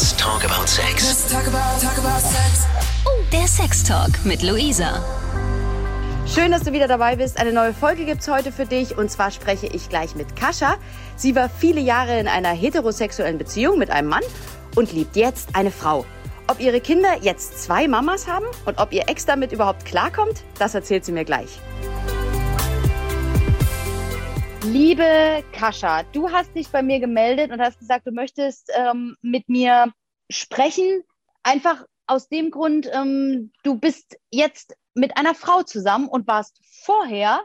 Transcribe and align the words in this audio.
Let's 0.00 0.16
talk 0.16 0.42
about 0.46 0.66
sex. 0.66 1.06
Let's 1.06 1.30
talk 1.30 1.46
about, 1.46 1.78
talk 1.78 1.98
about 1.98 2.22
sex. 2.22 2.66
Oh, 3.04 3.22
der 3.30 3.46
Sextalk 3.46 4.24
mit 4.24 4.42
Luisa. 4.42 5.04
Schön, 6.26 6.50
dass 6.52 6.62
du 6.62 6.72
wieder 6.72 6.88
dabei 6.88 7.16
bist. 7.16 7.38
Eine 7.38 7.52
neue 7.52 7.74
Folge 7.74 8.06
gibt's 8.06 8.26
heute 8.26 8.50
für 8.50 8.64
dich 8.64 8.96
und 8.96 9.10
zwar 9.10 9.30
spreche 9.30 9.66
ich 9.66 9.90
gleich 9.90 10.14
mit 10.14 10.36
Kascha. 10.36 10.76
Sie 11.16 11.36
war 11.36 11.50
viele 11.50 11.82
Jahre 11.82 12.18
in 12.18 12.28
einer 12.28 12.48
heterosexuellen 12.48 13.36
Beziehung 13.36 13.78
mit 13.78 13.90
einem 13.90 14.08
Mann 14.08 14.22
und 14.74 14.90
liebt 14.94 15.16
jetzt 15.16 15.50
eine 15.54 15.70
Frau. 15.70 16.06
Ob 16.46 16.60
ihre 16.60 16.80
Kinder 16.80 17.18
jetzt 17.20 17.62
zwei 17.62 17.86
Mamas 17.86 18.26
haben 18.26 18.46
und 18.64 18.78
ob 18.78 18.94
ihr 18.94 19.06
Ex 19.06 19.26
damit 19.26 19.52
überhaupt 19.52 19.84
klarkommt, 19.84 20.44
das 20.58 20.74
erzählt 20.74 21.04
sie 21.04 21.12
mir 21.12 21.26
gleich. 21.26 21.60
Liebe 24.72 25.42
Kascha, 25.50 26.04
du 26.12 26.30
hast 26.30 26.54
dich 26.54 26.68
bei 26.68 26.80
mir 26.80 27.00
gemeldet 27.00 27.50
und 27.50 27.60
hast 27.60 27.80
gesagt, 27.80 28.06
du 28.06 28.12
möchtest 28.12 28.70
ähm, 28.72 29.16
mit 29.20 29.48
mir 29.48 29.92
sprechen. 30.30 31.02
Einfach 31.42 31.84
aus 32.06 32.28
dem 32.28 32.52
Grund, 32.52 32.88
ähm, 32.92 33.50
du 33.64 33.80
bist 33.80 34.16
jetzt 34.30 34.76
mit 34.94 35.16
einer 35.16 35.34
Frau 35.34 35.64
zusammen 35.64 36.06
und 36.06 36.28
warst 36.28 36.60
vorher 36.84 37.40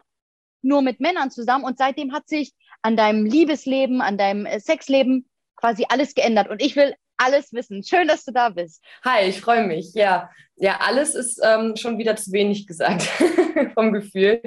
nur 0.61 0.83
mit 0.83 0.99
Männern 0.99 1.31
zusammen 1.31 1.63
und 1.63 1.79
seitdem 1.79 2.13
hat 2.13 2.27
sich 2.27 2.53
an 2.83 2.95
deinem 2.95 3.25
Liebesleben, 3.25 4.01
an 4.01 4.19
deinem 4.19 4.45
äh, 4.45 4.59
Sexleben 4.59 5.27
quasi 5.55 5.87
alles 5.89 6.13
geändert. 6.13 6.47
Und 6.47 6.61
ich 6.61 6.75
will 6.75 6.93
alles 7.17 7.53
wissen. 7.53 7.83
Schön, 7.83 8.07
dass 8.07 8.23
du 8.23 8.33
da 8.33 8.49
bist. 8.49 8.83
Hi, 9.03 9.27
ich 9.27 9.41
freue 9.41 9.65
mich. 9.65 9.95
Ja, 9.95 10.29
ja, 10.57 10.79
alles 10.79 11.15
ist 11.15 11.41
ähm, 11.43 11.75
schon 11.75 11.97
wieder 11.97 12.15
zu 12.17 12.31
wenig 12.31 12.67
gesagt 12.67 13.01
vom 13.73 13.93
Gefühl. 13.93 14.41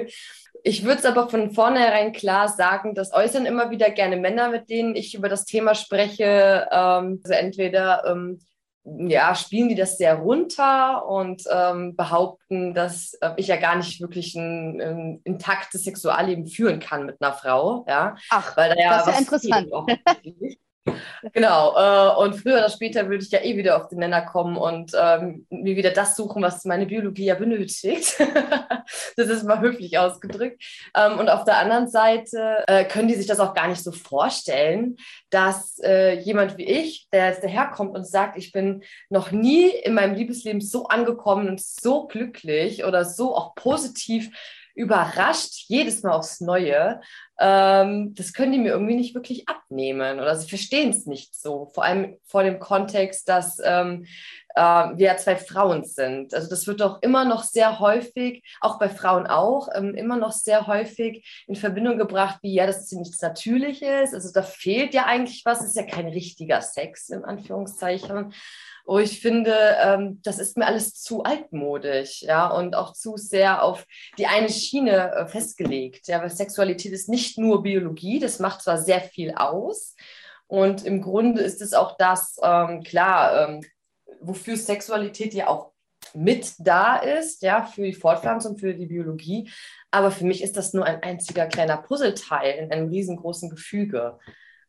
Ich 0.63 0.83
würde 0.83 0.99
es 0.99 1.05
aber 1.05 1.29
von 1.29 1.51
vornherein 1.51 2.11
klar 2.11 2.49
sagen, 2.49 2.95
das 2.95 3.13
äußern 3.13 3.45
immer 3.45 3.71
wieder 3.71 3.89
gerne 3.89 4.17
Männer, 4.17 4.49
mit 4.49 4.69
denen 4.69 4.95
ich 4.95 5.15
über 5.15 5.29
das 5.29 5.45
Thema 5.45 5.75
spreche. 5.75 6.67
Ähm, 6.71 7.21
also 7.23 7.33
entweder 7.33 8.03
ähm, 8.05 8.39
ja, 8.83 9.35
spielen 9.35 9.69
die 9.69 9.75
das 9.75 9.97
sehr 9.97 10.15
runter 10.15 11.05
und 11.07 11.43
ähm, 11.51 11.95
behaupten, 11.95 12.73
dass 12.73 13.13
äh, 13.21 13.31
ich 13.37 13.47
ja 13.47 13.57
gar 13.57 13.75
nicht 13.75 14.01
wirklich 14.01 14.35
ein, 14.35 14.81
ein, 14.81 15.21
intaktes 15.23 15.83
Sexualleben 15.83 16.47
führen 16.47 16.79
kann 16.79 17.05
mit 17.05 17.21
einer 17.21 17.33
Frau. 17.33 17.85
Ja? 17.87 18.15
Ach, 18.29 18.57
weil 18.57 18.75
da 18.75 18.81
ja 18.81 18.97
das 19.05 19.19
ist 19.19 19.49
ja 19.49 19.59
interessant. 19.59 20.57
Genau, 21.33 21.75
äh, 21.75 22.15
und 22.23 22.35
früher 22.35 22.57
oder 22.57 22.69
später 22.69 23.09
würde 23.09 23.23
ich 23.23 23.31
ja 23.31 23.41
eh 23.41 23.57
wieder 23.57 23.77
auf 23.77 23.87
den 23.87 23.99
Nenner 23.99 24.21
kommen 24.21 24.57
und 24.57 24.91
ähm, 24.97 25.45
mir 25.49 25.75
wieder 25.75 25.91
das 25.91 26.15
suchen, 26.15 26.41
was 26.41 26.65
meine 26.65 26.85
Biologie 26.85 27.25
ja 27.25 27.35
benötigt. 27.35 28.17
das 29.17 29.27
ist 29.27 29.43
mal 29.43 29.59
höflich 29.59 29.97
ausgedrückt. 29.97 30.63
Ähm, 30.95 31.19
und 31.19 31.29
auf 31.29 31.43
der 31.43 31.57
anderen 31.57 31.89
Seite 31.89 32.63
äh, 32.67 32.85
können 32.85 33.07
die 33.07 33.15
sich 33.15 33.27
das 33.27 33.39
auch 33.39 33.53
gar 33.53 33.67
nicht 33.67 33.83
so 33.83 33.91
vorstellen, 33.91 34.95
dass 35.29 35.79
äh, 35.83 36.19
jemand 36.19 36.57
wie 36.57 36.65
ich, 36.65 37.07
der 37.11 37.27
jetzt 37.27 37.43
daherkommt 37.43 37.95
und 37.95 38.07
sagt, 38.07 38.37
ich 38.37 38.51
bin 38.51 38.83
noch 39.09 39.31
nie 39.31 39.67
in 39.67 39.93
meinem 39.93 40.15
Liebesleben 40.15 40.61
so 40.61 40.87
angekommen 40.87 41.49
und 41.49 41.61
so 41.61 42.07
glücklich 42.07 42.85
oder 42.85 43.05
so 43.05 43.35
auch 43.35 43.55
positiv 43.55 44.29
überrascht, 44.79 45.65
jedes 45.67 46.03
Mal 46.03 46.13
aufs 46.13 46.39
Neue. 46.39 47.01
Ähm, 47.39 48.13
das 48.15 48.33
können 48.33 48.51
die 48.51 48.59
mir 48.59 48.73
irgendwie 48.73 48.95
nicht 48.95 49.15
wirklich 49.15 49.47
abnehmen 49.47 50.19
oder 50.19 50.35
sie 50.35 50.49
verstehen 50.49 50.89
es 50.89 51.05
nicht 51.05 51.33
so. 51.33 51.71
Vor 51.73 51.85
allem 51.85 52.17
vor 52.25 52.43
dem 52.43 52.59
Kontext, 52.59 53.29
dass 53.29 53.59
ähm, 53.63 54.05
äh, 54.55 54.61
wir 54.61 55.07
ja 55.07 55.17
zwei 55.17 55.37
Frauen 55.37 55.85
sind. 55.85 56.33
Also 56.33 56.49
das 56.49 56.67
wird 56.67 56.81
doch 56.81 57.01
immer 57.01 57.23
noch 57.23 57.43
sehr 57.43 57.79
häufig, 57.79 58.43
auch 58.59 58.77
bei 58.77 58.89
Frauen 58.89 59.25
auch, 59.25 59.69
ähm, 59.73 59.95
immer 59.95 60.17
noch 60.17 60.33
sehr 60.33 60.67
häufig 60.67 61.45
in 61.47 61.55
Verbindung 61.55 61.97
gebracht, 61.97 62.39
wie 62.41 62.53
ja, 62.53 62.67
das 62.67 62.81
ist 62.81 62.91
ja 62.91 62.99
nichts 62.99 63.21
Natürliches. 63.21 64.13
Also 64.13 64.31
da 64.33 64.41
fehlt 64.41 64.93
ja 64.93 65.05
eigentlich 65.05 65.43
was, 65.45 65.61
es 65.61 65.67
ist 65.67 65.77
ja 65.77 65.83
kein 65.83 66.07
richtiger 66.07 66.61
Sex, 66.61 67.09
in 67.09 67.23
Anführungszeichen 67.23 68.33
wo 68.89 68.97
ich 68.97 69.21
finde, 69.21 69.53
ähm, 69.83 70.19
das 70.23 70.39
ist 70.39 70.57
mir 70.57 70.65
alles 70.65 70.95
zu 70.95 71.21
altmodisch, 71.21 72.23
ja, 72.23 72.47
und 72.47 72.75
auch 72.75 72.93
zu 72.93 73.17
sehr 73.17 73.61
auf 73.61 73.85
die 74.17 74.25
eine 74.25 74.49
Schiene 74.49 75.13
äh, 75.13 75.27
festgelegt, 75.27 76.07
ja, 76.07 76.19
weil 76.19 76.31
Sexualität 76.31 76.91
ist 76.91 77.07
nicht 77.07 77.28
nur 77.37 77.63
Biologie, 77.63 78.19
das 78.19 78.39
macht 78.39 78.61
zwar 78.61 78.77
sehr 78.77 79.01
viel 79.01 79.33
aus 79.35 79.95
und 80.49 80.83
im 80.83 81.01
Grunde 81.01 81.41
ist 81.41 81.61
es 81.61 81.73
auch 81.73 81.95
das, 81.97 82.37
ähm, 82.41 82.81
klar, 82.81 83.49
ähm, 83.49 83.61
wofür 84.19 84.57
Sexualität 84.57 85.35
ja 85.35 85.47
auch 85.47 85.73
mit 86.15 86.53
da 86.57 86.97
ist, 86.97 87.43
ja, 87.43 87.63
für 87.63 87.83
die 87.83 87.93
Fortpflanzung, 87.93 88.57
für 88.57 88.73
die 88.73 88.87
Biologie. 88.87 89.49
Aber 89.91 90.09
für 90.09 90.25
mich 90.25 90.41
ist 90.41 90.57
das 90.57 90.73
nur 90.73 90.85
ein 90.85 91.03
einziger 91.03 91.45
kleiner 91.45 91.77
Puzzleteil 91.77 92.57
in 92.57 92.71
einem 92.71 92.89
riesengroßen 92.89 93.49
Gefüge. 93.49 94.17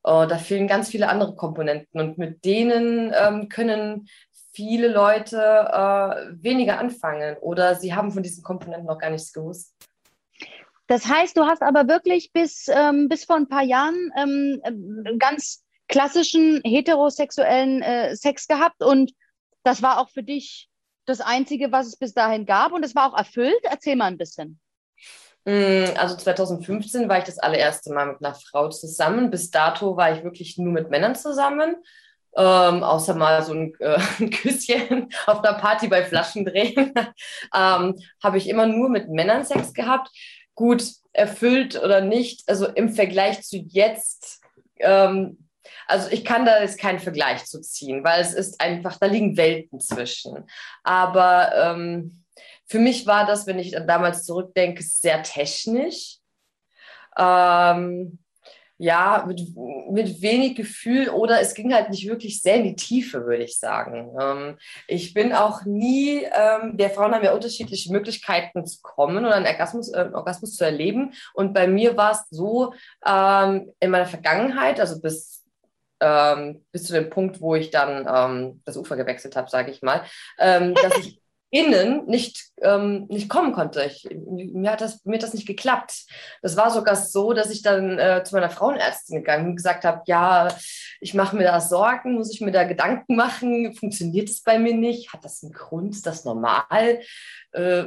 Uh, 0.06 0.24
da 0.26 0.38
fehlen 0.38 0.66
ganz 0.66 0.88
viele 0.88 1.08
andere 1.10 1.34
Komponenten 1.34 2.00
und 2.00 2.16
mit 2.16 2.44
denen 2.46 3.12
ähm, 3.14 3.50
können 3.50 4.08
viele 4.52 4.88
Leute 4.88 5.36
äh, 5.36 6.42
weniger 6.42 6.78
anfangen 6.78 7.36
oder 7.42 7.74
sie 7.74 7.94
haben 7.94 8.10
von 8.10 8.22
diesen 8.22 8.42
Komponenten 8.42 8.86
noch 8.86 8.98
gar 8.98 9.10
nichts 9.10 9.32
gewusst. 9.32 9.74
Das 10.90 11.06
heißt, 11.06 11.36
du 11.36 11.44
hast 11.44 11.62
aber 11.62 11.86
wirklich 11.86 12.32
bis, 12.32 12.66
ähm, 12.66 13.08
bis 13.08 13.24
vor 13.24 13.36
ein 13.36 13.48
paar 13.48 13.62
Jahren 13.62 14.10
ähm, 14.16 14.60
ganz 15.20 15.62
klassischen 15.86 16.60
heterosexuellen 16.64 17.80
äh, 17.80 18.16
Sex 18.16 18.48
gehabt 18.48 18.82
und 18.82 19.12
das 19.62 19.82
war 19.84 20.00
auch 20.00 20.10
für 20.10 20.24
dich 20.24 20.68
das 21.06 21.20
Einzige, 21.20 21.70
was 21.70 21.86
es 21.86 21.96
bis 21.96 22.12
dahin 22.12 22.44
gab 22.44 22.72
und 22.72 22.84
es 22.84 22.96
war 22.96 23.08
auch 23.08 23.16
erfüllt. 23.16 23.60
Erzähl 23.62 23.94
mal 23.94 24.06
ein 24.06 24.18
bisschen. 24.18 24.58
Mm, 25.44 25.96
also 25.96 26.16
2015 26.16 27.08
war 27.08 27.18
ich 27.18 27.24
das 27.24 27.38
allererste 27.38 27.92
Mal 27.92 28.06
mit 28.06 28.24
einer 28.24 28.34
Frau 28.34 28.68
zusammen. 28.68 29.30
Bis 29.30 29.48
dato 29.52 29.96
war 29.96 30.10
ich 30.12 30.24
wirklich 30.24 30.58
nur 30.58 30.72
mit 30.72 30.90
Männern 30.90 31.14
zusammen. 31.14 31.76
Ähm, 32.36 32.82
außer 32.82 33.14
mal 33.14 33.42
so 33.44 33.52
ein, 33.54 33.74
äh, 33.78 33.98
ein, 34.18 34.30
Küsschen 34.30 35.08
auf 35.26 35.44
einer 35.44 35.58
Party 35.58 35.86
bei 35.86 36.04
Flaschendrehen, 36.04 36.94
ähm, 37.54 37.96
habe 38.22 38.38
ich 38.38 38.48
immer 38.48 38.66
nur 38.66 38.88
mit 38.88 39.08
Männern 39.08 39.44
Sex 39.44 39.72
gehabt. 39.72 40.10
Gut, 40.60 40.84
erfüllt 41.14 41.82
oder 41.82 42.02
nicht, 42.02 42.46
also 42.46 42.66
im 42.66 42.90
Vergleich 42.90 43.40
zu 43.40 43.56
jetzt, 43.56 44.42
ähm, 44.76 45.48
also 45.86 46.10
ich 46.10 46.22
kann 46.22 46.44
da 46.44 46.60
jetzt 46.60 46.78
keinen 46.78 46.98
Vergleich 46.98 47.46
zu 47.46 47.62
ziehen, 47.62 48.04
weil 48.04 48.20
es 48.20 48.34
ist 48.34 48.60
einfach, 48.60 48.98
da 48.98 49.06
liegen 49.06 49.38
Welten 49.38 49.80
zwischen. 49.80 50.44
Aber 50.82 51.50
ähm, 51.56 52.24
für 52.66 52.78
mich 52.78 53.06
war 53.06 53.24
das, 53.24 53.46
wenn 53.46 53.58
ich 53.58 53.70
damals 53.86 54.24
zurückdenke, 54.24 54.82
sehr 54.82 55.22
technisch. 55.22 56.18
Ähm, 57.16 58.18
ja, 58.82 59.24
mit, 59.28 59.42
mit 59.90 60.22
wenig 60.22 60.56
Gefühl 60.56 61.10
oder 61.10 61.42
es 61.42 61.52
ging 61.52 61.74
halt 61.74 61.90
nicht 61.90 62.08
wirklich 62.08 62.40
sehr 62.40 62.56
in 62.56 62.64
die 62.64 62.76
Tiefe, 62.76 63.26
würde 63.26 63.44
ich 63.44 63.58
sagen. 63.58 64.16
Ähm, 64.18 64.56
ich 64.88 65.12
bin 65.12 65.34
auch 65.34 65.66
nie, 65.66 66.22
ähm, 66.24 66.78
der 66.78 66.88
Frauen 66.88 67.14
haben 67.14 67.22
ja 67.22 67.34
unterschiedliche 67.34 67.92
Möglichkeiten 67.92 68.64
zu 68.64 68.78
kommen 68.80 69.26
oder 69.26 69.34
einen 69.34 69.46
Orgasmus, 69.46 69.92
äh, 69.92 70.08
Orgasmus 70.14 70.56
zu 70.56 70.64
erleben. 70.64 71.12
Und 71.34 71.52
bei 71.52 71.66
mir 71.66 71.98
war 71.98 72.12
es 72.12 72.24
so 72.30 72.72
ähm, 73.04 73.70
in 73.80 73.90
meiner 73.90 74.06
Vergangenheit, 74.06 74.80
also 74.80 74.98
bis, 74.98 75.44
ähm, 76.00 76.64
bis 76.72 76.84
zu 76.84 76.94
dem 76.94 77.10
Punkt, 77.10 77.42
wo 77.42 77.54
ich 77.54 77.68
dann 77.68 78.08
ähm, 78.10 78.62
das 78.64 78.78
Ufer 78.78 78.96
gewechselt 78.96 79.36
habe, 79.36 79.50
sage 79.50 79.70
ich 79.72 79.82
mal, 79.82 80.04
ähm, 80.38 80.72
dass 80.74 80.96
ich 80.96 81.20
innen 81.50 82.06
nicht, 82.06 82.50
ähm, 82.62 83.06
nicht 83.08 83.28
kommen 83.28 83.52
konnte. 83.52 83.84
Ich, 83.84 84.08
mir, 84.26 84.70
hat 84.70 84.80
das, 84.80 85.04
mir 85.04 85.14
hat 85.14 85.24
das 85.24 85.34
nicht 85.34 85.46
geklappt. 85.46 86.06
Das 86.42 86.56
war 86.56 86.70
sogar 86.70 86.94
so, 86.94 87.32
dass 87.32 87.50
ich 87.50 87.62
dann 87.62 87.98
äh, 87.98 88.22
zu 88.24 88.34
meiner 88.34 88.50
Frauenärztin 88.50 89.18
gegangen 89.18 89.50
und 89.50 89.56
gesagt 89.56 89.84
habe, 89.84 90.02
ja, 90.06 90.48
ich 91.00 91.14
mache 91.14 91.36
mir 91.36 91.44
da 91.44 91.60
Sorgen, 91.60 92.14
muss 92.14 92.32
ich 92.32 92.40
mir 92.40 92.52
da 92.52 92.64
Gedanken 92.64 93.16
machen, 93.16 93.74
funktioniert 93.74 94.28
es 94.28 94.42
bei 94.42 94.58
mir 94.58 94.74
nicht, 94.74 95.12
hat 95.12 95.24
das 95.24 95.42
einen 95.42 95.52
Grund, 95.52 95.94
ist 95.94 96.06
das 96.06 96.24
normal? 96.24 97.00
Äh, 97.52 97.84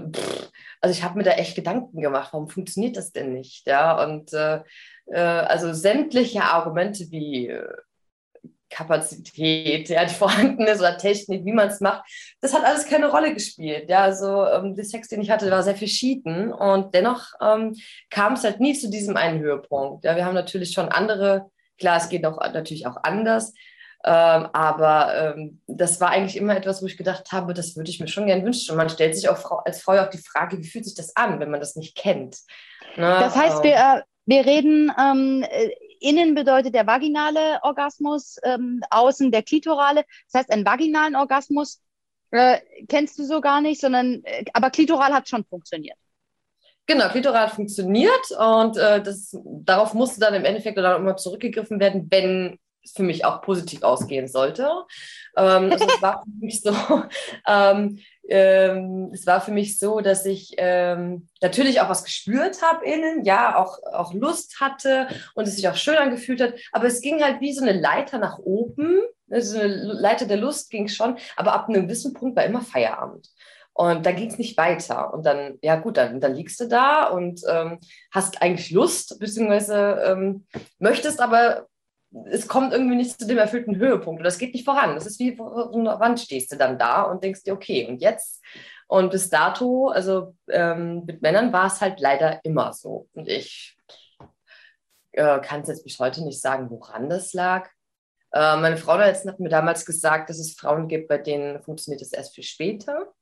also 0.81 0.91
ich 0.91 1.03
habe 1.03 1.17
mir 1.17 1.23
da 1.23 1.31
echt 1.31 1.55
Gedanken 1.55 2.01
gemacht, 2.01 2.33
warum 2.33 2.49
funktioniert 2.49 2.97
das 2.97 3.13
denn 3.13 3.31
nicht? 3.33 3.65
Ja, 3.65 4.03
und 4.03 4.33
äh, 4.33 4.61
äh 5.07 5.19
also 5.19 5.73
sämtliche 5.73 6.43
Argumente 6.43 7.09
wie 7.11 7.47
äh, 7.47 7.67
Kapazität, 8.73 9.89
ja, 9.89 10.05
die 10.05 10.13
vorhanden 10.13 10.63
ist 10.63 10.79
oder 10.79 10.97
Technik, 10.97 11.45
wie 11.45 11.53
man 11.53 11.69
es 11.69 11.79
macht, 11.79 12.03
das 12.41 12.53
hat 12.53 12.65
alles 12.65 12.87
keine 12.87 13.09
Rolle 13.09 13.33
gespielt. 13.33 13.89
Ja, 13.89 14.03
also 14.03 14.45
ähm, 14.45 14.75
der 14.75 14.85
Sex, 14.85 15.07
den 15.07 15.21
ich 15.21 15.29
hatte, 15.29 15.49
war 15.51 15.63
sehr 15.63 15.75
verschieden 15.75 16.51
und 16.51 16.93
dennoch 16.93 17.27
ähm, 17.41 17.75
kam 18.09 18.33
es 18.33 18.43
halt 18.43 18.59
nie 18.59 18.73
zu 18.73 18.89
diesem 18.89 19.15
einen 19.15 19.39
Höhepunkt. 19.39 20.03
Ja, 20.03 20.15
wir 20.15 20.25
haben 20.25 20.35
natürlich 20.35 20.71
schon 20.71 20.89
andere, 20.89 21.49
klar, 21.77 21.97
es 21.97 22.09
geht 22.09 22.25
auch 22.25 22.39
natürlich 22.53 22.87
auch 22.87 22.97
anders, 23.03 23.53
ähm, 24.05 24.49
aber 24.51 25.33
ähm, 25.35 25.61
das 25.67 26.01
war 26.01 26.09
eigentlich 26.09 26.35
immer 26.35 26.57
etwas, 26.57 26.81
wo 26.81 26.87
ich 26.87 26.97
gedacht 26.97 27.31
habe, 27.31 27.53
das 27.53 27.77
würde 27.77 27.89
ich 27.89 28.01
mir 28.01 28.09
schon 28.09 28.27
gerne 28.27 28.43
wünschen. 28.43 28.71
Und 28.71 28.77
man 28.77 28.89
stellt 28.89 29.15
sich 29.15 29.29
auch 29.29 29.63
als 29.65 29.81
Frau 29.81 29.93
auch 29.93 30.09
die 30.09 30.17
Frage, 30.17 30.57
wie 30.57 30.67
fühlt 30.67 30.83
sich 30.83 30.95
das 30.95 31.15
an, 31.15 31.39
wenn 31.39 31.49
man 31.49 31.61
das 31.61 31.77
nicht 31.77 31.95
kennt? 31.95 32.39
Ne? 32.97 33.17
Das 33.19 33.35
heißt, 33.35 33.63
wir, 33.63 33.75
ähm, 33.75 33.99
äh, 33.99 34.01
wir 34.25 34.45
reden 34.45 34.91
ähm, 34.99 35.45
Innen 36.03 36.35
bedeutet 36.35 36.75
der 36.75 36.85
vaginale 36.85 37.59
Orgasmus, 37.61 38.37
ähm, 38.43 38.81
außen 38.89 39.31
der 39.31 39.41
klitorale. 39.41 40.03
Das 40.31 40.41
heißt, 40.41 40.51
einen 40.51 40.65
vaginalen 40.65 41.15
Orgasmus 41.15 41.81
äh, 42.31 42.59
kennst 42.89 43.17
du 43.17 43.23
so 43.23 43.39
gar 43.39 43.61
nicht, 43.61 43.79
sondern 43.79 44.21
äh, 44.25 44.43
aber 44.53 44.69
klitoral 44.69 45.13
hat 45.13 45.29
schon 45.29 45.45
funktioniert. 45.45 45.97
Genau, 46.85 47.07
klitoral 47.07 47.47
funktioniert 47.47 48.31
und 48.37 48.75
äh, 48.75 49.01
das, 49.01 49.37
darauf 49.45 49.93
musste 49.93 50.19
dann 50.19 50.33
im 50.33 50.43
Endeffekt 50.43 50.77
oder 50.77 50.97
immer 50.97 51.15
zurückgegriffen 51.15 51.79
werden, 51.79 52.07
wenn 52.11 52.59
für 52.95 53.03
mich 53.03 53.25
auch 53.25 53.41
positiv 53.41 53.83
ausgehen 53.83 54.27
sollte. 54.27 54.69
Ähm, 55.37 55.71
also 55.71 55.85
es 55.87 56.01
war 56.01 56.23
für 56.23 56.45
mich 56.45 56.61
so, 56.61 56.73
ähm, 57.47 57.99
ähm, 58.27 59.11
es 59.13 59.25
war 59.25 59.41
für 59.41 59.51
mich 59.51 59.77
so, 59.77 59.99
dass 59.99 60.25
ich 60.25 60.53
ähm, 60.57 61.27
natürlich 61.41 61.81
auch 61.81 61.89
was 61.89 62.03
gespürt 62.03 62.61
habe 62.61 62.85
innen, 62.85 63.25
ja, 63.25 63.57
auch, 63.57 63.79
auch 63.91 64.13
Lust 64.13 64.59
hatte 64.59 65.07
und 65.35 65.47
es 65.47 65.55
sich 65.55 65.67
auch 65.67 65.75
schön 65.75 65.97
angefühlt 65.97 66.41
hat, 66.41 66.53
aber 66.71 66.85
es 66.85 67.01
ging 67.01 67.23
halt 67.23 67.41
wie 67.41 67.53
so 67.53 67.61
eine 67.61 67.79
Leiter 67.79 68.17
nach 68.19 68.39
oben, 68.39 69.01
also 69.29 69.59
eine 69.59 69.67
Leiter 69.67 70.25
der 70.25 70.37
Lust 70.37 70.69
ging 70.69 70.87
schon, 70.87 71.17
aber 71.35 71.53
ab 71.53 71.67
einem 71.67 71.83
gewissen 71.83 72.13
Punkt 72.13 72.35
war 72.37 72.45
immer 72.45 72.61
Feierabend. 72.61 73.29
Und 73.75 74.05
dann 74.05 74.15
ging 74.15 74.29
es 74.29 74.37
nicht 74.37 74.55
weiter. 74.55 75.11
Und 75.15 75.25
dann, 75.25 75.57
ja 75.63 75.77
gut, 75.77 75.97
dann, 75.97 76.21
dann 76.21 76.35
liegst 76.35 76.59
du 76.59 76.67
da 76.67 77.05
und 77.05 77.41
ähm, 77.49 77.79
hast 78.11 78.39
eigentlich 78.39 78.69
Lust, 78.69 79.17
beziehungsweise 79.19 80.03
ähm, 80.05 80.45
möchtest 80.77 81.19
aber 81.19 81.65
es 82.25 82.47
kommt 82.47 82.73
irgendwie 82.73 82.95
nicht 82.95 83.19
zu 83.19 83.27
dem 83.27 83.37
erfüllten 83.37 83.75
Höhepunkt 83.77 84.19
oder 84.19 84.27
es 84.27 84.37
geht 84.37 84.53
nicht 84.53 84.65
voran. 84.65 84.95
Das 84.95 85.05
ist 85.05 85.19
wie 85.19 85.37
Wand 85.37 86.19
stehst 86.19 86.51
du 86.51 86.57
dann 86.57 86.77
da 86.77 87.03
und 87.03 87.23
denkst 87.23 87.43
dir, 87.43 87.53
okay, 87.53 87.87
und 87.87 88.01
jetzt? 88.01 88.43
Und 88.87 89.11
bis 89.11 89.29
dato, 89.29 89.87
also 89.87 90.35
ähm, 90.49 91.03
mit 91.05 91.21
Männern 91.21 91.51
war 91.51 91.67
es 91.67 91.81
halt 91.81 91.99
leider 91.99 92.43
immer 92.43 92.73
so. 92.73 93.07
Und 93.13 93.27
ich 93.27 93.77
äh, 95.13 95.39
kann 95.39 95.61
es 95.61 95.67
jetzt 95.67 95.83
bis 95.83 95.99
heute 95.99 96.23
nicht 96.23 96.41
sagen, 96.41 96.69
woran 96.69 97.09
das 97.09 97.33
lag. 97.33 97.69
Äh, 98.31 98.57
meine 98.57 98.77
Frau 98.77 98.97
hat 98.97 99.39
mir 99.39 99.49
damals 99.49 99.85
gesagt, 99.85 100.29
dass 100.29 100.39
es 100.39 100.53
Frauen 100.53 100.87
gibt, 100.87 101.07
bei 101.07 101.17
denen 101.17 101.61
funktioniert 101.63 102.01
es 102.01 102.13
erst 102.13 102.35
viel 102.35 102.43
später. 102.43 103.13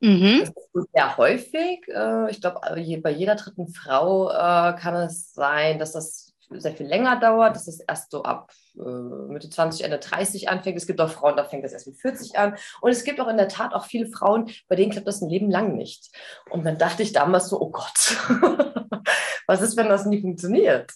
Mhm. 0.00 0.40
Das 0.40 0.50
ist 0.50 0.92
sehr 0.94 1.16
häufig. 1.16 1.86
Äh, 1.88 2.30
ich 2.30 2.40
glaube, 2.40 2.60
bei 3.02 3.10
jeder 3.10 3.34
dritten 3.34 3.68
Frau 3.68 4.30
äh, 4.30 4.78
kann 4.78 4.94
es 4.94 5.32
sein, 5.32 5.78
dass 5.78 5.92
das 5.92 6.27
sehr 6.50 6.72
viel 6.72 6.86
länger 6.86 7.18
dauert, 7.20 7.54
dass 7.54 7.68
es 7.68 7.80
erst 7.80 8.10
so 8.10 8.22
ab 8.22 8.52
äh, 8.76 8.80
Mitte 8.80 9.50
20, 9.50 9.84
Ende 9.84 9.98
30 9.98 10.48
anfängt. 10.48 10.76
Es 10.76 10.86
gibt 10.86 11.00
auch 11.00 11.10
Frauen, 11.10 11.36
da 11.36 11.44
fängt 11.44 11.64
es 11.64 11.72
erst 11.72 11.86
mit 11.86 11.98
40 11.98 12.38
an. 12.38 12.56
Und 12.80 12.90
es 12.90 13.04
gibt 13.04 13.20
auch 13.20 13.28
in 13.28 13.36
der 13.36 13.48
Tat 13.48 13.74
auch 13.74 13.84
viele 13.84 14.08
Frauen, 14.08 14.50
bei 14.68 14.76
denen 14.76 14.90
klappt 14.90 15.06
das 15.06 15.20
ein 15.20 15.28
Leben 15.28 15.50
lang 15.50 15.76
nicht. 15.76 16.10
Und 16.50 16.64
dann 16.64 16.78
dachte 16.78 17.02
ich 17.02 17.12
damals 17.12 17.48
so, 17.48 17.60
oh 17.60 17.70
Gott, 17.70 18.16
was 19.46 19.60
ist, 19.60 19.76
wenn 19.76 19.88
das 19.88 20.06
nie 20.06 20.20
funktioniert? 20.20 20.92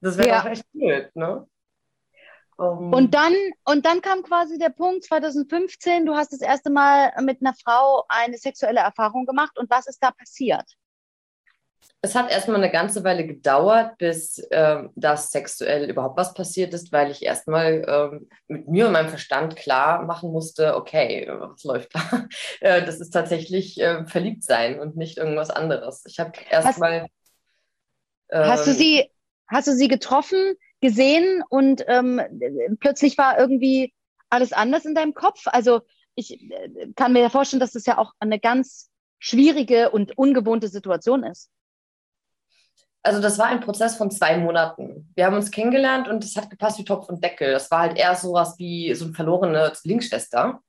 Das 0.00 0.16
wäre 0.16 0.28
ja. 0.28 0.46
echt 0.46 0.64
blöd, 0.72 1.14
ne? 1.14 1.46
Um, 2.56 2.92
und 2.92 3.14
dann, 3.14 3.32
und 3.64 3.86
dann 3.86 4.02
kam 4.02 4.22
quasi 4.22 4.58
der 4.58 4.68
Punkt 4.68 5.04
2015, 5.04 6.04
du 6.04 6.14
hast 6.14 6.34
das 6.34 6.42
erste 6.42 6.68
Mal 6.68 7.10
mit 7.22 7.40
einer 7.40 7.54
Frau 7.54 8.04
eine 8.06 8.36
sexuelle 8.36 8.80
Erfahrung 8.80 9.24
gemacht. 9.24 9.58
Und 9.58 9.70
was 9.70 9.86
ist 9.86 10.02
da 10.02 10.10
passiert? 10.10 10.76
Es 12.02 12.14
hat 12.14 12.30
erstmal 12.30 12.56
eine 12.56 12.70
ganze 12.70 13.04
Weile 13.04 13.26
gedauert, 13.26 13.98
bis 13.98 14.38
äh, 14.38 14.84
das 14.94 15.30
sexuell 15.30 15.90
überhaupt 15.90 16.16
was 16.16 16.32
passiert 16.32 16.72
ist, 16.72 16.92
weil 16.92 17.10
ich 17.10 17.22
erstmal 17.22 17.84
äh, 17.86 18.20
mit 18.48 18.68
mir 18.68 18.86
und 18.86 18.92
meinem 18.92 19.10
Verstand 19.10 19.56
klar 19.56 20.02
machen 20.04 20.32
musste, 20.32 20.76
okay, 20.76 21.28
was 21.30 21.62
läuft 21.64 21.94
da? 21.94 22.26
äh, 22.60 22.84
das 22.84 23.00
ist 23.00 23.10
tatsächlich 23.10 23.78
äh, 23.80 24.06
verliebt 24.06 24.44
sein 24.44 24.80
und 24.80 24.96
nicht 24.96 25.18
irgendwas 25.18 25.50
anderes. 25.50 26.04
Ich 26.06 26.18
habe 26.18 26.32
erstmal. 26.48 27.06
Hast, 28.32 28.66
du 28.66 28.70
ähm, 28.70 28.76
sie, 28.76 29.10
hast 29.48 29.68
du 29.68 29.72
sie 29.72 29.88
getroffen, 29.88 30.54
gesehen 30.80 31.42
und 31.50 31.84
ähm, 31.86 32.22
plötzlich 32.80 33.18
war 33.18 33.38
irgendwie 33.38 33.92
alles 34.30 34.54
anders 34.54 34.86
in 34.86 34.94
deinem 34.94 35.12
Kopf? 35.12 35.42
Also 35.46 35.82
ich 36.14 36.40
äh, 36.50 36.92
kann 36.96 37.12
mir 37.12 37.20
ja 37.20 37.28
vorstellen, 37.28 37.60
dass 37.60 37.72
das 37.72 37.84
ja 37.84 37.98
auch 37.98 38.14
eine 38.20 38.40
ganz 38.40 38.88
schwierige 39.18 39.90
und 39.90 40.16
ungewohnte 40.16 40.68
Situation 40.68 41.24
ist 41.24 41.50
also 43.02 43.20
das 43.20 43.38
war 43.38 43.46
ein 43.46 43.60
Prozess 43.60 43.96
von 43.96 44.10
zwei 44.10 44.36
Monaten. 44.36 45.10
Wir 45.14 45.26
haben 45.26 45.36
uns 45.36 45.50
kennengelernt 45.50 46.08
und 46.08 46.22
es 46.22 46.36
hat 46.36 46.50
gepasst 46.50 46.78
wie 46.78 46.84
Topf 46.84 47.08
und 47.08 47.24
Deckel. 47.24 47.52
Das 47.52 47.70
war 47.70 47.80
halt 47.80 47.98
eher 47.98 48.14
sowas 48.14 48.54
wie 48.58 48.94
so 48.94 49.06
eine 49.06 49.14
verlorene 49.14 49.72
Zwillingsschwester. 49.72 50.60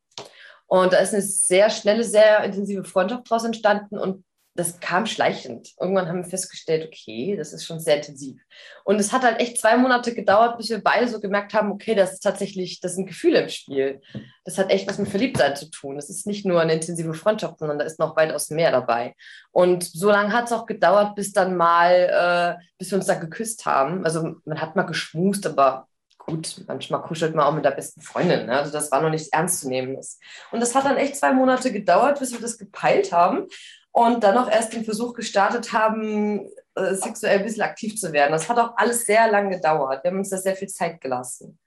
Und 0.67 0.93
da 0.93 0.97
ist 0.97 1.13
eine 1.13 1.21
sehr 1.21 1.69
schnelle, 1.69 2.03
sehr 2.03 2.43
intensive 2.43 2.85
Freundschaft 2.85 3.29
daraus 3.29 3.43
entstanden 3.43 3.97
und 3.97 4.23
das 4.53 4.79
kam 4.81 5.05
schleichend. 5.05 5.69
Irgendwann 5.79 6.07
haben 6.07 6.23
wir 6.23 6.29
festgestellt, 6.29 6.85
okay, 6.85 7.35
das 7.37 7.53
ist 7.53 7.65
schon 7.65 7.79
sehr 7.79 7.97
intensiv. 7.97 8.41
Und 8.83 8.99
es 8.99 9.13
hat 9.13 9.23
halt 9.23 9.39
echt 9.39 9.57
zwei 9.57 9.77
Monate 9.77 10.13
gedauert, 10.13 10.57
bis 10.57 10.69
wir 10.69 10.83
beide 10.83 11.07
so 11.07 11.21
gemerkt 11.21 11.53
haben, 11.53 11.71
okay, 11.71 11.95
das 11.95 12.13
ist 12.13 12.19
tatsächlich, 12.19 12.81
das 12.81 12.95
sind 12.95 13.05
Gefühle 13.05 13.43
im 13.43 13.49
Spiel. 13.49 14.01
Das 14.43 14.57
hat 14.57 14.69
echt 14.69 14.89
was 14.89 14.97
mit 14.97 15.07
Verliebtsein 15.07 15.55
zu 15.55 15.69
tun. 15.69 15.95
Das 15.95 16.09
ist 16.09 16.27
nicht 16.27 16.45
nur 16.45 16.59
eine 16.59 16.73
intensive 16.73 17.13
Freundschaft, 17.13 17.59
sondern 17.59 17.79
da 17.79 17.85
ist 17.85 17.99
noch 17.99 18.17
weitaus 18.17 18.49
mehr 18.49 18.71
dabei. 18.71 19.15
Und 19.51 19.83
so 19.83 20.09
lange 20.09 20.33
hat 20.33 20.45
es 20.45 20.51
auch 20.51 20.65
gedauert, 20.65 21.15
bis 21.15 21.31
dann 21.31 21.55
mal, 21.55 22.57
äh, 22.59 22.63
bis 22.77 22.91
wir 22.91 22.97
uns 22.97 23.07
dann 23.07 23.21
geküsst 23.21 23.65
haben. 23.65 24.03
Also 24.03 24.35
man 24.43 24.59
hat 24.59 24.75
mal 24.75 24.83
geschmust, 24.83 25.47
aber 25.47 25.87
gut, 26.25 26.63
manchmal 26.67 27.01
kuschelt 27.01 27.35
man 27.35 27.45
auch 27.45 27.53
mit 27.53 27.65
der 27.65 27.71
besten 27.71 28.01
Freundin. 28.01 28.45
Ne? 28.45 28.57
Also 28.57 28.71
das 28.71 28.91
war 28.91 29.01
noch 29.01 29.09
nichts 29.09 29.29
Ernstzunehmendes. 29.29 30.19
Und 30.51 30.59
das 30.59 30.75
hat 30.75 30.85
dann 30.85 30.97
echt 30.97 31.15
zwei 31.15 31.33
Monate 31.33 31.71
gedauert, 31.71 32.19
bis 32.19 32.31
wir 32.31 32.39
das 32.39 32.57
gepeilt 32.57 33.11
haben 33.11 33.47
und 33.91 34.23
dann 34.23 34.37
auch 34.37 34.49
erst 34.49 34.73
den 34.73 34.85
Versuch 34.85 35.13
gestartet 35.13 35.73
haben, 35.73 36.47
äh, 36.75 36.93
sexuell 36.93 37.39
ein 37.39 37.45
bisschen 37.45 37.63
aktiv 37.63 37.97
zu 37.97 38.13
werden. 38.13 38.31
Das 38.31 38.49
hat 38.49 38.57
auch 38.57 38.77
alles 38.77 39.05
sehr 39.05 39.29
lange 39.29 39.57
gedauert. 39.57 40.03
Wir 40.03 40.11
haben 40.11 40.19
uns 40.19 40.29
da 40.29 40.37
sehr 40.37 40.55
viel 40.55 40.69
Zeit 40.69 41.01
gelassen. 41.01 41.59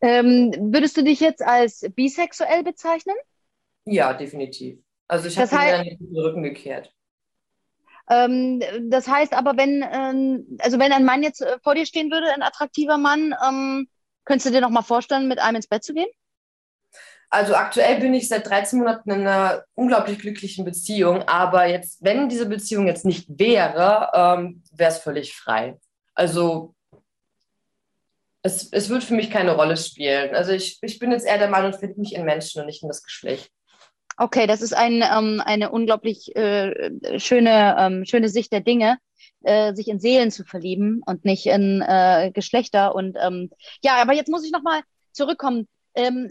Ähm, 0.00 0.52
würdest 0.72 0.96
du 0.96 1.04
dich 1.04 1.20
jetzt 1.20 1.42
als 1.42 1.86
bisexuell 1.94 2.64
bezeichnen? 2.64 3.14
Ja, 3.84 4.14
definitiv. 4.14 4.78
Also 5.06 5.28
ich 5.28 5.38
habe 5.38 5.54
mir 5.54 5.96
den 5.96 6.18
Rücken 6.18 6.42
gekehrt. 6.42 6.92
Ähm, 8.12 8.62
das 8.90 9.08
heißt 9.08 9.32
aber, 9.32 9.56
wenn, 9.56 9.82
ähm, 9.90 10.58
also 10.60 10.78
wenn 10.78 10.92
ein 10.92 11.04
Mann 11.04 11.22
jetzt 11.22 11.40
äh, 11.40 11.58
vor 11.62 11.74
dir 11.74 11.86
stehen 11.86 12.10
würde, 12.10 12.32
ein 12.32 12.42
attraktiver 12.42 12.98
Mann, 12.98 13.34
ähm, 13.46 13.88
könntest 14.24 14.46
du 14.46 14.50
dir 14.50 14.60
noch 14.60 14.70
mal 14.70 14.82
vorstellen, 14.82 15.28
mit 15.28 15.38
einem 15.38 15.56
ins 15.56 15.66
Bett 15.66 15.82
zu 15.82 15.94
gehen? 15.94 16.08
Also 17.30 17.54
aktuell 17.54 17.98
bin 17.98 18.12
ich 18.12 18.28
seit 18.28 18.46
13 18.46 18.78
Monaten 18.78 19.10
in 19.10 19.20
einer 19.20 19.64
unglaublich 19.74 20.18
glücklichen 20.18 20.66
Beziehung, 20.66 21.22
aber 21.22 21.64
jetzt, 21.64 22.04
wenn 22.04 22.28
diese 22.28 22.44
Beziehung 22.44 22.86
jetzt 22.86 23.06
nicht 23.06 23.26
wäre, 23.28 24.10
ähm, 24.12 24.62
wäre 24.72 24.90
es 24.90 24.98
völlig 24.98 25.34
frei. 25.34 25.78
Also 26.14 26.74
es, 28.42 28.70
es 28.70 28.90
wird 28.90 29.04
für 29.04 29.14
mich 29.14 29.30
keine 29.30 29.56
Rolle 29.56 29.78
spielen. 29.78 30.34
Also 30.34 30.52
ich, 30.52 30.78
ich 30.82 30.98
bin 30.98 31.10
jetzt 31.10 31.26
eher 31.26 31.38
der 31.38 31.48
Meinung, 31.48 31.72
finde 31.72 31.98
mich 31.98 32.14
in 32.14 32.26
Menschen 32.26 32.60
und 32.60 32.66
nicht 32.66 32.82
in 32.82 32.88
das 32.88 33.02
Geschlecht. 33.02 33.50
Okay, 34.18 34.46
das 34.46 34.62
ist 34.62 34.74
ein, 34.74 35.02
ähm, 35.02 35.42
eine 35.44 35.70
unglaublich 35.70 36.34
äh, 36.36 37.18
schöne, 37.18 37.76
ähm, 37.78 38.04
schöne 38.04 38.28
Sicht 38.28 38.52
der 38.52 38.60
Dinge, 38.60 38.98
äh, 39.42 39.74
sich 39.74 39.88
in 39.88 40.00
Seelen 40.00 40.30
zu 40.30 40.44
verlieben 40.44 41.02
und 41.06 41.24
nicht 41.24 41.46
in 41.46 41.82
äh, 41.82 42.30
Geschlechter. 42.32 42.94
Und 42.94 43.16
ähm, 43.20 43.50
ja, 43.82 43.96
aber 44.00 44.12
jetzt 44.12 44.28
muss 44.28 44.44
ich 44.44 44.52
nochmal 44.52 44.82
zurückkommen. 45.12 45.66
Ähm, 45.94 46.30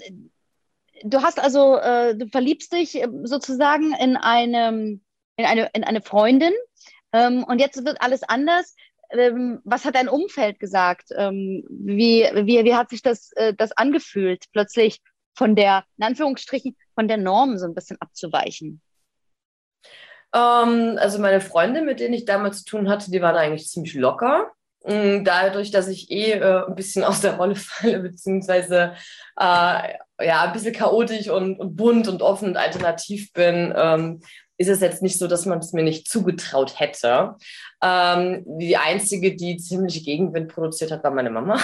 du 1.03 1.21
hast 1.21 1.39
also, 1.39 1.77
äh, 1.77 2.15
du 2.15 2.27
verliebst 2.27 2.73
dich 2.73 2.95
äh, 3.01 3.07
sozusagen 3.23 3.93
in 3.93 4.15
eine, 4.15 5.00
in 5.38 5.45
eine, 5.45 5.69
in 5.73 5.83
eine 5.83 6.01
Freundin 6.01 6.53
ähm, 7.13 7.43
und 7.43 7.59
jetzt 7.59 7.83
wird 7.85 8.01
alles 8.01 8.23
anders. 8.23 8.75
Ähm, 9.09 9.59
was 9.65 9.85
hat 9.85 9.95
dein 9.95 10.07
Umfeld 10.07 10.59
gesagt? 10.59 11.09
Ähm, 11.15 11.65
wie, 11.69 12.29
wie, 12.33 12.63
wie 12.63 12.75
hat 12.75 12.89
sich 12.89 13.01
das, 13.01 13.31
äh, 13.33 13.53
das 13.53 13.71
angefühlt, 13.73 14.45
plötzlich 14.53 15.01
von 15.35 15.55
der, 15.55 15.83
in 15.97 16.05
Anführungsstrichen, 16.05 16.75
von 16.95 17.07
der 17.07 17.17
Norm 17.17 17.57
so 17.57 17.65
ein 17.65 17.75
bisschen 17.75 17.97
abzuweichen? 18.00 18.81
Ähm, 20.33 20.97
also 21.00 21.19
meine 21.19 21.41
Freunde, 21.41 21.81
mit 21.81 22.00
denen 22.00 22.13
ich 22.13 22.25
damals 22.25 22.63
zu 22.63 22.65
tun 22.65 22.89
hatte, 22.89 23.11
die 23.11 23.21
waren 23.21 23.35
eigentlich 23.35 23.67
ziemlich 23.67 23.93
locker. 23.93 24.51
Mm, 24.83 25.23
dadurch, 25.23 25.71
dass 25.71 25.88
ich 25.88 26.09
eh 26.09 26.33
äh, 26.33 26.65
ein 26.67 26.75
bisschen 26.75 27.03
aus 27.03 27.21
der 27.21 27.35
Rolle 27.38 27.55
falle, 27.55 28.00
beziehungsweise 28.00 28.95
äh, 29.38 29.93
ja, 30.23 30.43
ein 30.43 30.53
bisschen 30.53 30.73
chaotisch 30.73 31.29
und, 31.29 31.59
und, 31.59 31.75
bunt 31.75 32.07
und 32.07 32.21
offen 32.21 32.49
und 32.49 32.57
alternativ 32.57 33.31
bin, 33.33 33.73
ähm, 33.75 34.21
ist 34.61 34.67
es 34.69 34.79
jetzt 34.79 35.01
nicht 35.01 35.17
so, 35.17 35.27
dass 35.27 35.45
man 35.45 35.59
es 35.59 35.73
mir 35.73 35.83
nicht 35.83 36.07
zugetraut 36.07 36.79
hätte. 36.79 37.35
Ähm, 37.83 38.43
die 38.45 38.77
einzige, 38.77 39.35
die 39.35 39.57
ziemlich 39.57 40.05
Gegenwind 40.05 40.53
produziert 40.53 40.91
hat, 40.91 41.03
war 41.03 41.11
meine 41.11 41.31
Mama. 41.31 41.59